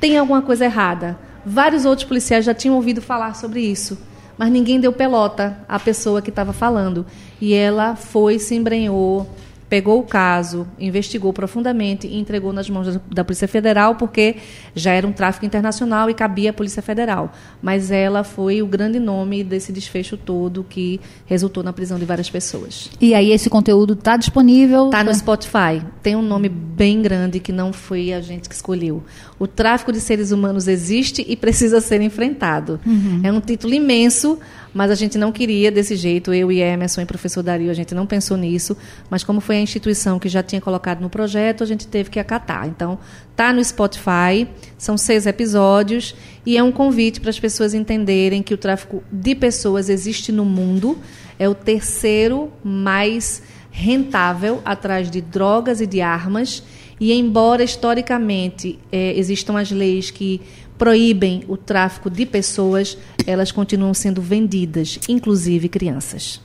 tem 0.00 0.16
alguma 0.16 0.40
coisa 0.40 0.64
errada. 0.64 1.18
Vários 1.44 1.84
outros 1.84 2.08
policiais 2.08 2.46
já 2.46 2.54
tinham 2.54 2.76
ouvido 2.76 3.02
falar 3.02 3.36
sobre 3.36 3.60
isso, 3.60 3.98
mas 4.38 4.50
ninguém 4.50 4.80
deu 4.80 4.90
pelota 4.90 5.58
à 5.68 5.78
pessoa 5.78 6.22
que 6.22 6.30
estava 6.30 6.54
falando. 6.54 7.04
E 7.42 7.52
ela 7.52 7.94
foi, 7.94 8.38
se 8.38 8.54
embrenhou, 8.54 9.28
pegou 9.68 9.98
o 9.98 10.02
caso, 10.02 10.66
investigou 10.78 11.32
profundamente 11.32 12.06
e 12.06 12.18
entregou 12.18 12.52
nas 12.52 12.68
mãos 12.68 12.98
da 13.10 13.24
Polícia 13.24 13.48
Federal, 13.48 13.96
porque 13.96 14.36
já 14.74 14.92
era 14.92 15.06
um 15.06 15.12
tráfico 15.12 15.46
internacional 15.46 16.10
e 16.10 16.14
cabia 16.14 16.50
à 16.50 16.52
Polícia 16.52 16.82
Federal. 16.82 17.32
Mas 17.62 17.90
ela 17.90 18.24
foi 18.24 18.62
o 18.62 18.66
grande 18.66 18.98
nome 18.98 19.42
desse 19.42 19.72
desfecho 19.72 20.16
todo 20.16 20.64
que 20.68 21.00
resultou 21.26 21.62
na 21.62 21.72
prisão 21.72 21.98
de 21.98 22.04
várias 22.04 22.30
pessoas. 22.30 22.90
E 23.00 23.14
aí 23.14 23.32
esse 23.32 23.48
conteúdo 23.48 23.94
está 23.94 24.16
disponível? 24.16 24.86
Está 24.86 25.02
no 25.02 25.14
Spotify. 25.14 25.82
Tem 26.02 26.14
um 26.14 26.22
nome 26.22 26.48
bem 26.48 27.02
grande 27.02 27.40
que 27.40 27.52
não 27.52 27.72
foi 27.72 28.12
a 28.12 28.20
gente 28.20 28.48
que 28.48 28.54
escolheu. 28.54 29.02
O 29.44 29.46
tráfico 29.46 29.92
de 29.92 30.00
seres 30.00 30.30
humanos 30.30 30.66
existe 30.66 31.22
e 31.28 31.36
precisa 31.36 31.78
ser 31.78 32.00
enfrentado. 32.00 32.80
Uhum. 32.86 33.20
É 33.22 33.30
um 33.30 33.42
título 33.42 33.74
imenso, 33.74 34.38
mas 34.72 34.90
a 34.90 34.94
gente 34.94 35.18
não 35.18 35.30
queria 35.30 35.70
desse 35.70 35.96
jeito, 35.96 36.32
eu 36.32 36.50
e 36.50 36.62
Emerson 36.62 37.02
e 37.02 37.04
o 37.04 37.06
professor 37.06 37.42
Dario, 37.42 37.70
a 37.70 37.74
gente 37.74 37.94
não 37.94 38.06
pensou 38.06 38.38
nisso, 38.38 38.74
mas 39.10 39.22
como 39.22 39.42
foi 39.42 39.56
a 39.56 39.60
instituição 39.60 40.18
que 40.18 40.30
já 40.30 40.42
tinha 40.42 40.62
colocado 40.62 41.02
no 41.02 41.10
projeto, 41.10 41.62
a 41.62 41.66
gente 41.66 41.86
teve 41.86 42.08
que 42.08 42.18
acatar. 42.18 42.66
Então, 42.66 42.98
tá 43.36 43.52
no 43.52 43.62
Spotify, 43.62 44.48
são 44.78 44.96
seis 44.96 45.26
episódios, 45.26 46.16
e 46.46 46.56
é 46.56 46.62
um 46.62 46.72
convite 46.72 47.20
para 47.20 47.28
as 47.28 47.38
pessoas 47.38 47.74
entenderem 47.74 48.42
que 48.42 48.54
o 48.54 48.56
tráfico 48.56 49.04
de 49.12 49.34
pessoas 49.34 49.90
existe 49.90 50.32
no 50.32 50.46
mundo, 50.46 50.98
é 51.38 51.46
o 51.46 51.54
terceiro 51.54 52.50
mais 52.64 53.42
rentável 53.70 54.62
atrás 54.64 55.10
de 55.10 55.20
drogas 55.20 55.82
e 55.82 55.86
de 55.86 56.00
armas, 56.00 56.62
e 57.00 57.12
embora 57.12 57.62
historicamente 57.62 58.78
é, 58.90 59.16
existam 59.18 59.58
as 59.58 59.70
leis 59.70 60.10
que 60.10 60.40
proíbem 60.78 61.42
o 61.48 61.56
tráfico 61.56 62.10
de 62.10 62.26
pessoas, 62.26 62.98
elas 63.26 63.52
continuam 63.52 63.94
sendo 63.94 64.20
vendidas, 64.20 64.98
inclusive 65.08 65.68
crianças. 65.68 66.40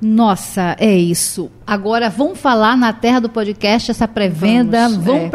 Nossa, 0.00 0.76
é 0.78 0.96
isso. 0.96 1.50
Agora 1.66 2.08
vamos 2.08 2.38
falar 2.38 2.76
na 2.76 2.92
terra 2.92 3.18
do 3.18 3.28
podcast 3.28 3.90
essa 3.90 4.06
pré-venda. 4.06 4.88
Vamos, 4.88 5.24
é. 5.24 5.28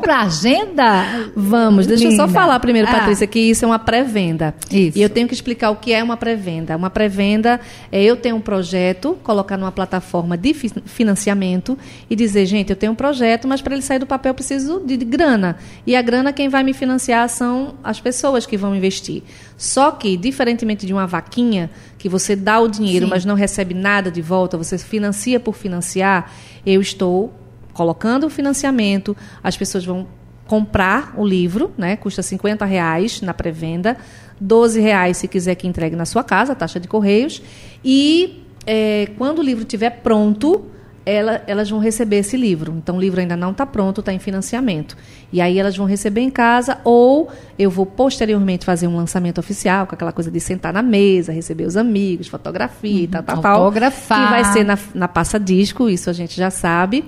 para 0.00 0.16
a 0.16 0.22
agenda? 0.22 1.30
Vamos. 1.36 1.86
Deixa 1.86 2.08
Linda. 2.08 2.22
eu 2.22 2.26
só 2.26 2.32
falar 2.32 2.58
primeiro, 2.60 2.88
ah. 2.88 2.92
Patrícia, 2.92 3.26
que 3.26 3.38
isso 3.38 3.64
é 3.64 3.68
uma 3.68 3.78
pré-venda. 3.78 4.54
E 4.70 5.02
eu 5.02 5.10
tenho 5.10 5.28
que 5.28 5.34
explicar 5.34 5.70
o 5.70 5.76
que 5.76 5.92
é 5.92 6.02
uma 6.02 6.16
pré-venda. 6.16 6.74
Uma 6.76 6.88
pré-venda 6.88 7.60
é 7.92 8.02
eu 8.02 8.16
ter 8.16 8.32
um 8.32 8.40
projeto, 8.40 9.18
colocar 9.22 9.58
numa 9.58 9.70
plataforma 9.70 10.36
de 10.36 10.54
financiamento 10.54 11.78
e 12.08 12.16
dizer, 12.16 12.46
gente, 12.46 12.70
eu 12.70 12.76
tenho 12.76 12.92
um 12.92 12.96
projeto, 12.96 13.46
mas 13.46 13.60
para 13.60 13.74
ele 13.74 13.82
sair 13.82 13.98
do 13.98 14.06
papel 14.06 14.30
eu 14.30 14.34
preciso 14.34 14.80
de, 14.80 14.96
de 14.96 15.04
grana. 15.04 15.58
E 15.86 15.94
a 15.94 16.00
grana 16.00 16.32
quem 16.32 16.48
vai 16.48 16.64
me 16.64 16.72
financiar 16.72 17.28
são 17.28 17.74
as 17.84 18.00
pessoas 18.00 18.46
que 18.46 18.56
vão 18.56 18.74
investir. 18.74 19.22
Só 19.58 19.90
que, 19.90 20.16
diferentemente 20.16 20.86
de 20.86 20.92
uma 20.94 21.06
vaquinha, 21.06 21.70
que 22.00 22.08
você 22.08 22.34
dá 22.34 22.58
o 22.58 22.66
dinheiro, 22.66 23.04
Sim. 23.04 23.10
mas 23.10 23.26
não 23.26 23.34
recebe 23.34 23.74
nada 23.74 24.10
de 24.10 24.22
volta, 24.22 24.56
você 24.56 24.78
financia 24.78 25.38
por 25.38 25.54
financiar, 25.54 26.32
eu 26.64 26.80
estou 26.80 27.30
colocando 27.74 28.26
o 28.26 28.30
financiamento, 28.30 29.14
as 29.44 29.54
pessoas 29.54 29.84
vão 29.84 30.08
comprar 30.46 31.12
o 31.18 31.26
livro, 31.26 31.70
né? 31.76 31.96
Custa 31.96 32.22
50 32.22 32.64
reais 32.64 33.20
na 33.20 33.34
pré-venda, 33.34 33.98
12 34.40 34.80
reais 34.80 35.18
se 35.18 35.28
quiser 35.28 35.54
que 35.56 35.68
entregue 35.68 35.94
na 35.94 36.06
sua 36.06 36.24
casa, 36.24 36.54
taxa 36.54 36.80
de 36.80 36.88
correios. 36.88 37.42
E 37.84 38.44
é, 38.66 39.10
quando 39.18 39.40
o 39.40 39.42
livro 39.42 39.62
estiver 39.62 39.90
pronto, 39.90 40.70
ela, 41.04 41.42
elas 41.46 41.70
vão 41.70 41.78
receber 41.78 42.18
esse 42.18 42.36
livro. 42.36 42.74
Então, 42.76 42.96
o 42.96 43.00
livro 43.00 43.20
ainda 43.20 43.36
não 43.36 43.52
está 43.52 43.64
pronto, 43.64 44.00
está 44.00 44.12
em 44.12 44.18
financiamento. 44.18 44.96
E 45.32 45.40
aí 45.40 45.58
elas 45.58 45.76
vão 45.76 45.86
receber 45.86 46.20
em 46.20 46.30
casa, 46.30 46.78
ou 46.84 47.28
eu 47.58 47.70
vou 47.70 47.86
posteriormente 47.86 48.64
fazer 48.64 48.86
um 48.86 48.96
lançamento 48.96 49.38
oficial, 49.38 49.86
com 49.86 49.94
aquela 49.94 50.12
coisa 50.12 50.30
de 50.30 50.40
sentar 50.40 50.72
na 50.72 50.82
mesa, 50.82 51.32
receber 51.32 51.64
os 51.64 51.76
amigos, 51.76 52.28
fotografia, 52.28 53.02
uhum, 53.02 53.08
tal, 53.08 53.22
tal, 53.22 53.40
tal. 53.40 53.58
Fotografar. 53.58 54.26
Que 54.26 54.30
vai 54.30 54.52
ser 54.52 54.64
na, 54.64 54.78
na 54.94 55.08
passa 55.08 55.38
disco, 55.38 55.88
isso 55.88 56.10
a 56.10 56.12
gente 56.12 56.36
já 56.36 56.50
sabe. 56.50 57.04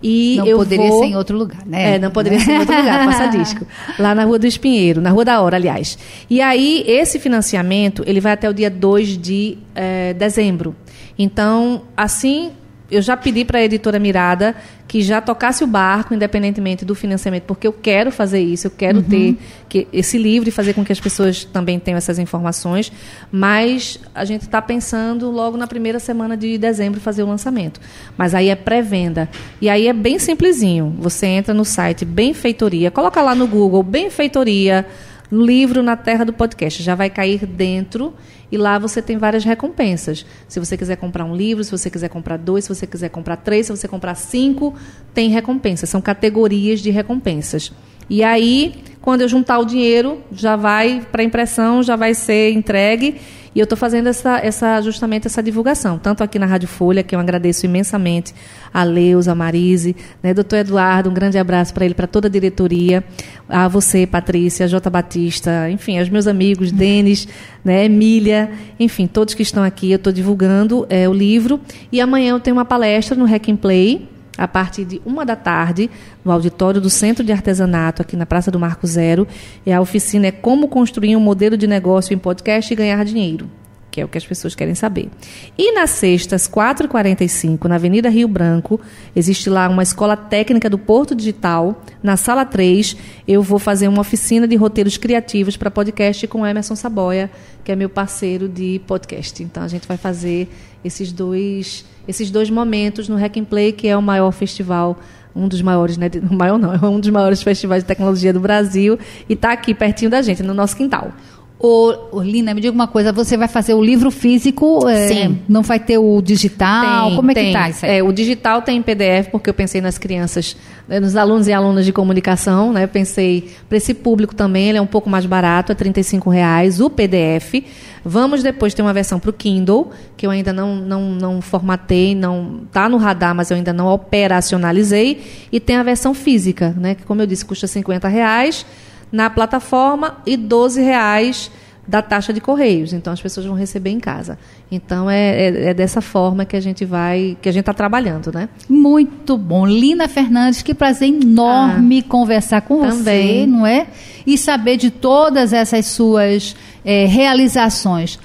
E 0.00 0.36
não 0.36 0.58
poderia 0.58 0.88
vou... 0.88 1.00
ser 1.00 1.06
em 1.06 1.16
outro 1.16 1.36
lugar, 1.36 1.66
né? 1.66 1.96
É, 1.96 1.98
não 1.98 2.10
poderia 2.10 2.38
ser 2.38 2.52
em 2.52 2.58
outro 2.60 2.76
lugar, 2.76 3.04
passa 3.04 3.26
disco. 3.36 3.66
Lá 3.98 4.14
na 4.14 4.24
Rua 4.24 4.38
do 4.38 4.46
Espinheiro, 4.46 5.00
na 5.00 5.10
Rua 5.10 5.24
da 5.24 5.40
Hora, 5.40 5.56
aliás. 5.56 5.98
E 6.30 6.40
aí, 6.40 6.84
esse 6.86 7.18
financiamento, 7.18 8.04
ele 8.06 8.20
vai 8.20 8.32
até 8.32 8.48
o 8.48 8.54
dia 8.54 8.70
2 8.70 9.18
de 9.18 9.58
é, 9.74 10.14
dezembro. 10.14 10.74
Então, 11.18 11.82
assim 11.96 12.52
eu 12.90 13.02
já 13.02 13.16
pedi 13.16 13.44
para 13.44 13.58
a 13.58 13.62
editora 13.62 13.98
Mirada 13.98 14.54
que 14.86 15.02
já 15.02 15.20
tocasse 15.20 15.62
o 15.62 15.66
barco, 15.66 16.14
independentemente 16.14 16.82
do 16.82 16.94
financiamento, 16.94 17.42
porque 17.42 17.66
eu 17.66 17.72
quero 17.72 18.10
fazer 18.10 18.40
isso, 18.40 18.68
eu 18.68 18.70
quero 18.70 18.98
uhum. 18.98 19.04
ter 19.04 19.38
que, 19.68 19.86
esse 19.92 20.16
livro 20.16 20.48
e 20.48 20.52
fazer 20.52 20.72
com 20.72 20.82
que 20.82 20.90
as 20.90 20.98
pessoas 20.98 21.44
também 21.44 21.78
tenham 21.78 21.98
essas 21.98 22.18
informações. 22.18 22.90
Mas 23.30 24.00
a 24.14 24.24
gente 24.24 24.42
está 24.42 24.62
pensando 24.62 25.30
logo 25.30 25.58
na 25.58 25.66
primeira 25.66 25.98
semana 25.98 26.38
de 26.38 26.56
dezembro 26.56 27.00
fazer 27.00 27.22
o 27.22 27.26
lançamento. 27.26 27.78
Mas 28.16 28.34
aí 28.34 28.48
é 28.48 28.56
pré-venda. 28.56 29.28
E 29.60 29.68
aí 29.68 29.86
é 29.86 29.92
bem 29.92 30.18
simplesinho. 30.18 30.96
Você 30.98 31.26
entra 31.26 31.52
no 31.52 31.66
site 31.66 32.06
Benfeitoria, 32.06 32.90
coloca 32.90 33.20
lá 33.20 33.34
no 33.34 33.46
Google 33.46 33.82
Benfeitoria 33.82 34.86
livro 35.30 35.82
na 35.82 35.96
terra 35.96 36.24
do 36.24 36.32
podcast. 36.32 36.82
Já 36.82 36.94
vai 36.94 37.10
cair 37.10 37.44
dentro 37.46 38.14
e 38.50 38.56
lá 38.56 38.78
você 38.78 39.02
tem 39.02 39.18
várias 39.18 39.44
recompensas. 39.44 40.24
Se 40.48 40.58
você 40.58 40.76
quiser 40.76 40.96
comprar 40.96 41.24
um 41.24 41.36
livro, 41.36 41.62
se 41.62 41.70
você 41.70 41.90
quiser 41.90 42.08
comprar 42.08 42.38
dois, 42.38 42.64
se 42.64 42.74
você 42.74 42.86
quiser 42.86 43.10
comprar 43.10 43.36
três, 43.36 43.66
se 43.66 43.76
você 43.76 43.86
comprar 43.86 44.14
cinco, 44.14 44.74
tem 45.12 45.28
recompensas. 45.28 45.88
São 45.90 46.00
categorias 46.00 46.80
de 46.80 46.90
recompensas. 46.90 47.72
E 48.10 48.22
aí, 48.22 48.82
quando 49.02 49.20
eu 49.20 49.28
juntar 49.28 49.58
o 49.58 49.66
dinheiro, 49.66 50.22
já 50.32 50.56
vai 50.56 51.06
para 51.12 51.22
impressão, 51.22 51.82
já 51.82 51.94
vai 51.94 52.14
ser 52.14 52.52
entregue 52.52 53.20
e 53.58 53.60
eu 53.60 53.64
estou 53.64 53.76
fazendo 53.76 54.06
essa, 54.06 54.38
essa, 54.38 54.80
justamente 54.80 55.26
essa 55.26 55.42
divulgação, 55.42 55.98
tanto 55.98 56.22
aqui 56.22 56.38
na 56.38 56.46
Rádio 56.46 56.68
Folha, 56.68 57.02
que 57.02 57.12
eu 57.12 57.18
agradeço 57.18 57.66
imensamente 57.66 58.32
a 58.72 58.84
Leusa, 58.84 59.32
a 59.32 59.34
Marise, 59.34 59.96
né, 60.22 60.32
doutor 60.32 60.58
Eduardo, 60.60 61.10
um 61.10 61.12
grande 61.12 61.36
abraço 61.38 61.74
para 61.74 61.84
ele, 61.84 61.92
para 61.92 62.06
toda 62.06 62.28
a 62.28 62.30
diretoria, 62.30 63.02
a 63.48 63.66
você, 63.66 64.06
Patrícia, 64.06 64.64
a 64.64 64.68
J. 64.68 64.88
Batista, 64.88 65.68
enfim, 65.68 65.98
aos 65.98 66.08
meus 66.08 66.28
amigos, 66.28 66.70
Denis, 66.70 67.26
né, 67.64 67.86
Emília, 67.86 68.48
enfim, 68.78 69.08
todos 69.08 69.34
que 69.34 69.42
estão 69.42 69.64
aqui, 69.64 69.90
eu 69.90 69.96
estou 69.96 70.12
divulgando 70.12 70.86
é, 70.88 71.08
o 71.08 71.12
livro. 71.12 71.60
E 71.90 72.00
amanhã 72.00 72.34
eu 72.34 72.38
tenho 72.38 72.56
uma 72.56 72.64
palestra 72.64 73.16
no 73.16 73.24
Hack 73.24 73.48
and 73.48 73.56
Play, 73.56 74.08
a 74.38 74.46
partir 74.48 74.84
de 74.84 75.02
uma 75.04 75.26
da 75.26 75.34
tarde, 75.34 75.90
no 76.24 76.30
auditório 76.32 76.80
do 76.80 76.88
Centro 76.88 77.24
de 77.24 77.32
Artesanato, 77.32 78.00
aqui 78.00 78.16
na 78.16 78.24
Praça 78.24 78.50
do 78.50 78.58
Marco 78.58 78.86
Zero. 78.86 79.26
E 79.66 79.72
a 79.72 79.80
oficina 79.80 80.28
é 80.28 80.32
Como 80.32 80.68
Construir 80.68 81.16
um 81.16 81.20
Modelo 81.20 81.56
de 81.56 81.66
Negócio 81.66 82.14
em 82.14 82.18
Podcast 82.18 82.72
e 82.72 82.76
Ganhar 82.76 83.04
Dinheiro 83.04 83.50
que 83.98 84.02
é 84.02 84.04
o 84.04 84.08
que 84.08 84.18
as 84.18 84.24
pessoas 84.24 84.54
querem 84.54 84.76
saber. 84.76 85.10
E 85.56 85.72
nas 85.72 85.90
sextas, 85.90 86.48
4h45, 86.48 87.64
na 87.64 87.74
Avenida 87.74 88.08
Rio 88.08 88.28
Branco, 88.28 88.80
existe 89.14 89.50
lá 89.50 89.68
uma 89.68 89.82
escola 89.82 90.16
técnica 90.16 90.70
do 90.70 90.78
Porto 90.78 91.16
Digital. 91.16 91.82
Na 92.00 92.16
sala 92.16 92.44
3, 92.44 92.96
eu 93.26 93.42
vou 93.42 93.58
fazer 93.58 93.88
uma 93.88 94.00
oficina 94.00 94.46
de 94.46 94.54
roteiros 94.54 94.96
criativos 94.96 95.56
para 95.56 95.68
podcast 95.68 96.24
com 96.28 96.46
Emerson 96.46 96.76
Saboia, 96.76 97.28
que 97.64 97.72
é 97.72 97.76
meu 97.76 97.88
parceiro 97.88 98.48
de 98.48 98.80
podcast. 98.86 99.42
Então 99.42 99.64
a 99.64 99.68
gente 99.68 99.88
vai 99.88 99.96
fazer 99.96 100.48
esses 100.84 101.10
dois, 101.10 101.84
esses 102.06 102.30
dois 102.30 102.48
momentos 102.48 103.08
no 103.08 103.16
Hack 103.16 103.36
and 103.36 103.46
Play, 103.46 103.72
que 103.72 103.88
é 103.88 103.96
o 103.96 104.02
maior 104.02 104.30
festival 104.30 104.96
um 105.34 105.46
dos 105.46 105.62
maiores, 105.62 105.96
né? 105.96 106.10
Maior 106.30 106.58
não, 106.58 106.74
é 106.74 106.84
um 106.84 106.98
dos 106.98 107.10
maiores 107.10 107.42
festivais 107.42 107.84
de 107.84 107.86
tecnologia 107.86 108.32
do 108.32 108.40
Brasil 108.40 108.98
e 109.28 109.34
está 109.34 109.52
aqui 109.52 109.72
pertinho 109.72 110.10
da 110.10 110.20
gente, 110.20 110.42
no 110.42 110.52
nosso 110.52 110.76
quintal. 110.76 111.12
Ô, 111.60 112.22
Lina, 112.22 112.54
me 112.54 112.60
diga 112.60 112.72
uma 112.72 112.86
coisa, 112.86 113.12
você 113.12 113.36
vai 113.36 113.48
fazer 113.48 113.74
o 113.74 113.82
livro 113.82 114.12
físico? 114.12 114.86
É, 114.88 115.08
Sim. 115.08 115.40
Não 115.48 115.62
vai 115.62 115.80
ter 115.80 115.98
o 115.98 116.22
digital? 116.22 117.08
Tem, 117.08 117.16
Como 117.16 117.30
é 117.32 117.34
tem. 117.34 117.46
que 117.46 117.52
tá 117.52 117.68
isso 117.68 117.84
aí? 117.84 117.98
É, 117.98 118.02
o 118.02 118.12
digital 118.12 118.62
tem 118.62 118.78
em 118.78 118.82
PDF, 118.82 119.28
porque 119.32 119.50
eu 119.50 119.54
pensei 119.54 119.80
nas 119.80 119.98
crianças, 119.98 120.56
né, 120.86 121.00
nos 121.00 121.16
alunos 121.16 121.48
e 121.48 121.52
alunas 121.52 121.84
de 121.84 121.92
comunicação, 121.92 122.72
né? 122.72 122.84
Eu 122.84 122.88
pensei, 122.88 123.50
para 123.68 123.76
esse 123.76 123.92
público 123.92 124.36
também, 124.36 124.68
ele 124.68 124.78
é 124.78 124.80
um 124.80 124.86
pouco 124.86 125.10
mais 125.10 125.26
barato, 125.26 125.72
é 125.72 125.74
R$ 125.74 126.30
reais 126.30 126.80
o 126.80 126.88
PDF. 126.88 127.64
Vamos 128.04 128.40
depois 128.40 128.72
ter 128.72 128.82
uma 128.82 128.92
versão 128.94 129.18
para 129.18 129.30
o 129.30 129.32
Kindle, 129.32 129.90
que 130.16 130.24
eu 130.24 130.30
ainda 130.30 130.52
não, 130.52 130.76
não, 130.76 131.10
não 131.10 131.40
formatei, 131.40 132.14
não 132.14 132.60
está 132.68 132.88
no 132.88 132.98
radar, 132.98 133.34
mas 133.34 133.50
eu 133.50 133.56
ainda 133.56 133.72
não 133.72 133.88
operacionalizei. 133.88 135.22
E 135.50 135.58
tem 135.58 135.74
a 135.74 135.82
versão 135.82 136.14
física, 136.14 136.72
né? 136.78 136.94
Que, 136.94 137.02
como 137.02 137.20
eu 137.20 137.26
disse, 137.26 137.44
custa 137.44 137.66
R$ 137.66 138.08
reais 138.08 138.64
na 139.10 139.30
plataforma 139.30 140.18
e 140.26 140.36
12 140.36 140.80
reais 140.82 141.50
da 141.88 142.02
taxa 142.02 142.34
de 142.34 142.40
correios. 142.40 142.92
Então 142.92 143.10
as 143.10 143.20
pessoas 143.20 143.46
vão 143.46 143.56
receber 143.56 143.88
em 143.88 143.98
casa. 143.98 144.38
Então 144.70 145.10
é, 145.10 145.46
é, 145.46 145.70
é 145.70 145.74
dessa 145.74 146.02
forma 146.02 146.44
que 146.44 146.54
a 146.54 146.60
gente 146.60 146.84
vai, 146.84 147.38
que 147.40 147.48
a 147.48 147.52
gente 147.52 147.62
está 147.62 147.72
trabalhando, 147.72 148.30
né? 148.30 148.50
Muito 148.68 149.38
bom, 149.38 149.66
Lina 149.66 150.06
Fernandes, 150.06 150.60
que 150.60 150.74
prazer 150.74 151.08
enorme 151.08 152.04
ah, 152.04 152.10
conversar 152.10 152.60
com 152.60 152.82
também. 152.82 153.40
você, 153.40 153.46
não 153.46 153.66
é? 153.66 153.86
E 154.26 154.36
saber 154.36 154.76
de 154.76 154.90
todas 154.90 155.54
essas 155.54 155.86
suas 155.86 156.54
é, 156.84 157.06
realizações. 157.06 158.18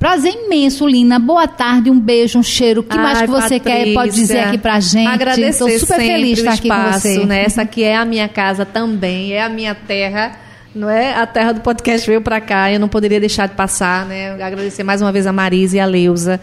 Prazer 0.00 0.32
imenso, 0.32 0.88
Lina. 0.88 1.18
Boa 1.18 1.46
tarde, 1.46 1.90
um 1.90 2.00
beijo, 2.00 2.38
um 2.38 2.42
cheiro. 2.42 2.80
O 2.80 2.84
que 2.84 2.96
Ai, 2.96 3.02
mais 3.02 3.20
que 3.20 3.26
você 3.26 3.60
Patrícia, 3.60 3.60
quer 3.60 3.92
pode 3.92 4.14
dizer 4.14 4.38
aqui 4.38 4.56
pra 4.56 4.80
gente? 4.80 5.06
Agradecer 5.06 5.50
Estou 5.50 5.68
super 5.78 5.96
feliz 5.98 6.38
de 6.38 6.40
estar 6.40 6.54
aqui 6.54 6.68
com 6.70 6.92
você. 6.92 7.26
Né? 7.26 7.44
Essa 7.44 7.60
aqui 7.60 7.84
é 7.84 7.94
a 7.94 8.04
minha 8.06 8.26
casa 8.26 8.64
também, 8.64 9.34
é 9.34 9.42
a 9.42 9.50
minha 9.50 9.74
terra. 9.74 10.38
Não 10.74 10.88
é? 10.88 11.14
A 11.14 11.26
terra 11.26 11.52
do 11.52 11.60
podcast 11.60 12.06
veio 12.06 12.22
para 12.22 12.40
cá, 12.40 12.72
eu 12.72 12.80
não 12.80 12.88
poderia 12.88 13.20
deixar 13.20 13.46
de 13.46 13.54
passar, 13.54 14.06
né? 14.06 14.42
Agradecer 14.42 14.82
mais 14.84 15.02
uma 15.02 15.12
vez 15.12 15.26
a 15.26 15.34
Marisa 15.34 15.76
e 15.76 15.80
a 15.80 15.84
Leusa. 15.84 16.40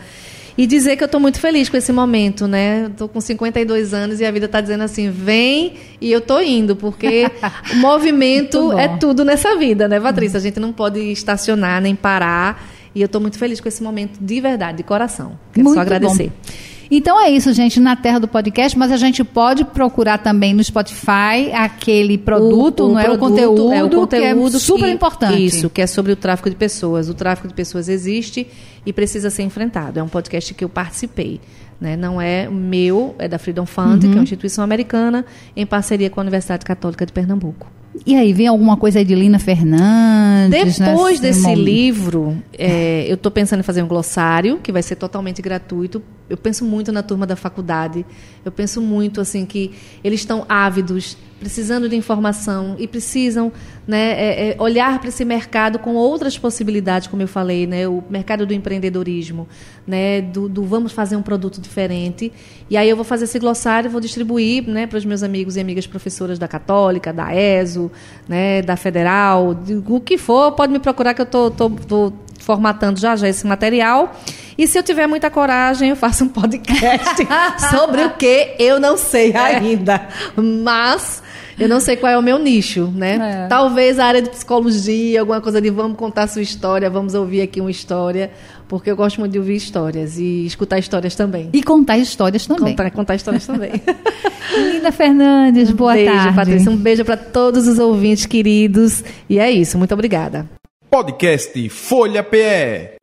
E 0.55 0.67
dizer 0.67 0.95
que 0.95 1.03
eu 1.03 1.07
estou 1.07 1.19
muito 1.19 1.39
feliz 1.39 1.67
com 1.67 1.77
esse 1.77 1.91
momento, 1.91 2.47
né? 2.47 2.87
Estou 2.91 3.07
com 3.07 3.19
52 3.19 3.91
anos 3.91 4.19
e 4.19 4.25
a 4.25 4.29
vida 4.29 4.45
está 4.45 4.61
dizendo 4.61 4.83
assim: 4.83 5.09
vem 5.09 5.73
e 5.99 6.11
eu 6.11 6.19
estou 6.19 6.43
indo, 6.43 6.75
porque 6.75 7.25
o 7.73 7.77
movimento 7.77 8.77
é 8.77 8.87
tudo 8.87 9.25
nessa 9.25 9.55
vida, 9.55 9.87
né, 9.87 9.99
Patrícia? 9.99 10.37
A 10.37 10.41
gente 10.41 10.59
não 10.59 10.71
pode 10.71 10.99
estacionar 10.99 11.81
nem 11.81 11.95
parar. 11.95 12.76
E 12.97 13.01
eu 13.01 13.05
estou 13.05 13.21
muito 13.21 13.37
feliz 13.37 13.61
com 13.61 13.67
esse 13.67 13.83
momento, 13.83 14.17
de 14.19 14.41
verdade, 14.41 14.77
de 14.77 14.83
coração. 14.83 15.37
Quero 15.53 15.63
muito 15.63 15.75
só 15.75 15.81
agradecer. 15.81 16.29
Bom. 16.29 16.51
Então 16.89 17.21
é 17.21 17.29
isso, 17.29 17.53
gente, 17.53 17.79
na 17.79 17.95
terra 17.95 18.17
do 18.17 18.27
podcast, 18.27 18.75
mas 18.75 18.91
a 18.91 18.97
gente 18.97 19.23
pode 19.23 19.63
procurar 19.65 20.17
também 20.17 20.51
no 20.51 20.63
Spotify 20.63 21.51
aquele 21.53 22.17
produto, 22.17 22.85
o, 22.85 22.89
o 22.89 22.93
não 22.93 22.99
é? 22.99 23.11
o 23.11 23.19
conteúdo, 23.19 23.71
é 23.71 23.83
o 23.83 23.89
conteúdo 23.89 24.07
que 24.07 24.55
é 24.55 24.59
super 24.59 24.85
que, 24.85 24.91
importante. 24.91 25.45
Isso, 25.45 25.69
que 25.69 25.79
é 25.79 25.85
sobre 25.85 26.11
o 26.11 26.15
tráfico 26.15 26.49
de 26.49 26.55
pessoas. 26.55 27.07
O 27.07 27.13
tráfico 27.13 27.47
de 27.47 27.53
pessoas 27.53 27.87
existe 27.87 28.47
e 28.83 28.91
precisa 28.91 29.29
ser 29.29 29.43
enfrentado. 29.43 29.99
É 29.99 30.03
um 30.03 30.07
podcast 30.07 30.51
que 30.55 30.63
eu 30.63 30.69
participei. 30.69 31.39
Né? 31.79 31.95
Não 31.95 32.19
é 32.19 32.49
meu, 32.49 33.13
é 33.19 33.27
da 33.27 33.37
Freedom 33.37 33.67
Fund, 33.67 33.91
uhum. 33.91 33.99
que 33.99 34.07
é 34.07 34.19
uma 34.19 34.23
instituição 34.23 34.63
americana, 34.63 35.23
em 35.55 35.67
parceria 35.67 36.09
com 36.09 36.19
a 36.19 36.23
Universidade 36.23 36.65
Católica 36.65 37.05
de 37.05 37.13
Pernambuco. 37.13 37.76
E 38.05 38.15
aí, 38.15 38.33
vem 38.33 38.47
alguma 38.47 38.77
coisa 38.77 38.99
aí 38.99 39.05
de 39.05 39.15
Lina 39.15 39.39
Fernandes? 39.39 40.79
Depois 40.79 41.19
desse 41.19 41.41
momento? 41.41 41.61
livro, 41.61 42.37
é, 42.57 43.05
eu 43.07 43.15
estou 43.15 43.31
pensando 43.31 43.59
em 43.59 43.63
fazer 43.63 43.81
um 43.81 43.87
glossário, 43.87 44.59
que 44.59 44.71
vai 44.71 44.83
ser 44.83 44.95
totalmente 44.95 45.41
gratuito. 45.41 46.01
Eu 46.29 46.37
penso 46.37 46.65
muito 46.65 46.91
na 46.91 47.01
turma 47.01 47.25
da 47.25 47.35
faculdade. 47.35 48.05
Eu 48.43 48.51
penso 48.51 48.81
muito 48.81 49.21
assim 49.21 49.45
que 49.45 49.71
eles 50.03 50.19
estão 50.19 50.45
ávidos 50.47 51.17
precisando 51.39 51.87
de 51.87 51.95
informação 51.95 52.75
e 52.77 52.87
precisam 52.87 53.51
né, 53.87 54.11
é, 54.11 54.49
é, 54.49 54.61
olhar 54.61 54.99
para 54.99 55.09
esse 55.09 55.23
mercado 55.23 55.79
com 55.79 55.95
outras 55.95 56.37
possibilidades, 56.37 57.07
como 57.07 57.21
eu 57.21 57.27
falei, 57.27 57.65
né, 57.65 57.87
o 57.87 58.03
mercado 58.09 58.45
do 58.45 58.53
empreendedorismo, 58.53 59.47
né, 59.85 60.21
do, 60.21 60.49
do, 60.49 60.63
vamos 60.63 60.91
fazer 60.91 61.15
um 61.15 61.21
produto 61.21 61.61
diferente. 61.61 62.31
E 62.69 62.75
aí 62.75 62.89
eu 62.89 62.95
vou 62.95 63.05
fazer 63.05 63.25
esse 63.25 63.39
glossário, 63.39 63.89
vou 63.89 64.01
distribuir 64.01 64.67
né, 64.67 64.87
para 64.87 64.97
os 64.97 65.05
meus 65.05 65.23
amigos 65.23 65.55
e 65.55 65.61
amigas 65.61 65.87
professoras 65.87 66.37
da 66.37 66.47
Católica, 66.47 67.13
da 67.13 67.33
ESO, 67.33 67.91
né, 68.27 68.61
da 68.61 68.75
Federal, 68.75 69.53
de, 69.53 69.75
o 69.75 70.01
que 70.01 70.17
for, 70.17 70.51
pode 70.51 70.73
me 70.73 70.79
procurar 70.79 71.13
que 71.13 71.21
eu 71.21 71.25
estou 71.25 72.13
formatando 72.39 72.99
já 72.99 73.15
já 73.15 73.27
esse 73.27 73.45
material. 73.45 74.15
E 74.57 74.65
se 74.67 74.77
eu 74.77 74.83
tiver 74.83 75.05
muita 75.05 75.29
coragem, 75.29 75.89
eu 75.89 75.95
faço 75.95 76.23
um 76.23 76.29
podcast 76.29 77.27
sobre 77.69 78.03
o 78.03 78.11
que 78.11 78.55
eu 78.57 78.79
não 78.79 78.97
sei 78.97 79.35
ainda. 79.35 80.07
Mas 80.35 81.21
Eu 81.59 81.67
não 81.67 81.79
sei 81.79 81.95
qual 81.97 82.11
é 82.11 82.17
o 82.17 82.21
meu 82.21 82.37
nicho, 82.37 82.91
né? 82.95 83.45
É. 83.45 83.47
Talvez 83.47 83.97
a 83.97 84.05
área 84.05 84.21
de 84.21 84.29
psicologia, 84.29 85.19
alguma 85.21 85.41
coisa 85.41 85.59
de 85.59 85.71
vamos 85.71 85.97
contar 85.97 86.27
sua 86.27 86.41
história, 86.41 86.87
vamos 86.89 87.15
ouvir 87.15 87.41
aqui 87.41 87.59
uma 87.59 87.71
história, 87.71 88.29
porque 88.67 88.91
eu 88.91 88.95
gosto 88.95 89.19
muito 89.19 89.31
de 89.31 89.39
ouvir 89.39 89.55
histórias 89.55 90.19
e 90.19 90.45
escutar 90.45 90.77
histórias 90.77 91.15
também. 91.15 91.49
E 91.51 91.63
contar 91.63 91.97
histórias 91.97 92.45
também. 92.45 92.75
Contar, 92.75 92.91
contar 92.91 93.15
histórias 93.15 93.47
também. 93.47 93.71
Linda 94.55 94.91
Fernandes, 94.91 95.71
boa 95.71 95.93
beijo, 95.93 96.13
tarde. 96.13 96.35
Patrícia. 96.35 96.71
Um 96.71 96.77
beijo 96.77 97.03
para 97.03 97.17
todos 97.17 97.67
os 97.67 97.79
ouvintes 97.79 98.27
queridos. 98.27 99.03
E 99.27 99.39
é 99.39 99.49
isso, 99.49 99.79
muito 99.79 99.93
obrigada. 99.93 100.47
Podcast 100.89 101.69
Folha 101.69 102.23
PE. 102.23 102.97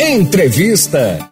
Entrevista. 0.00 1.30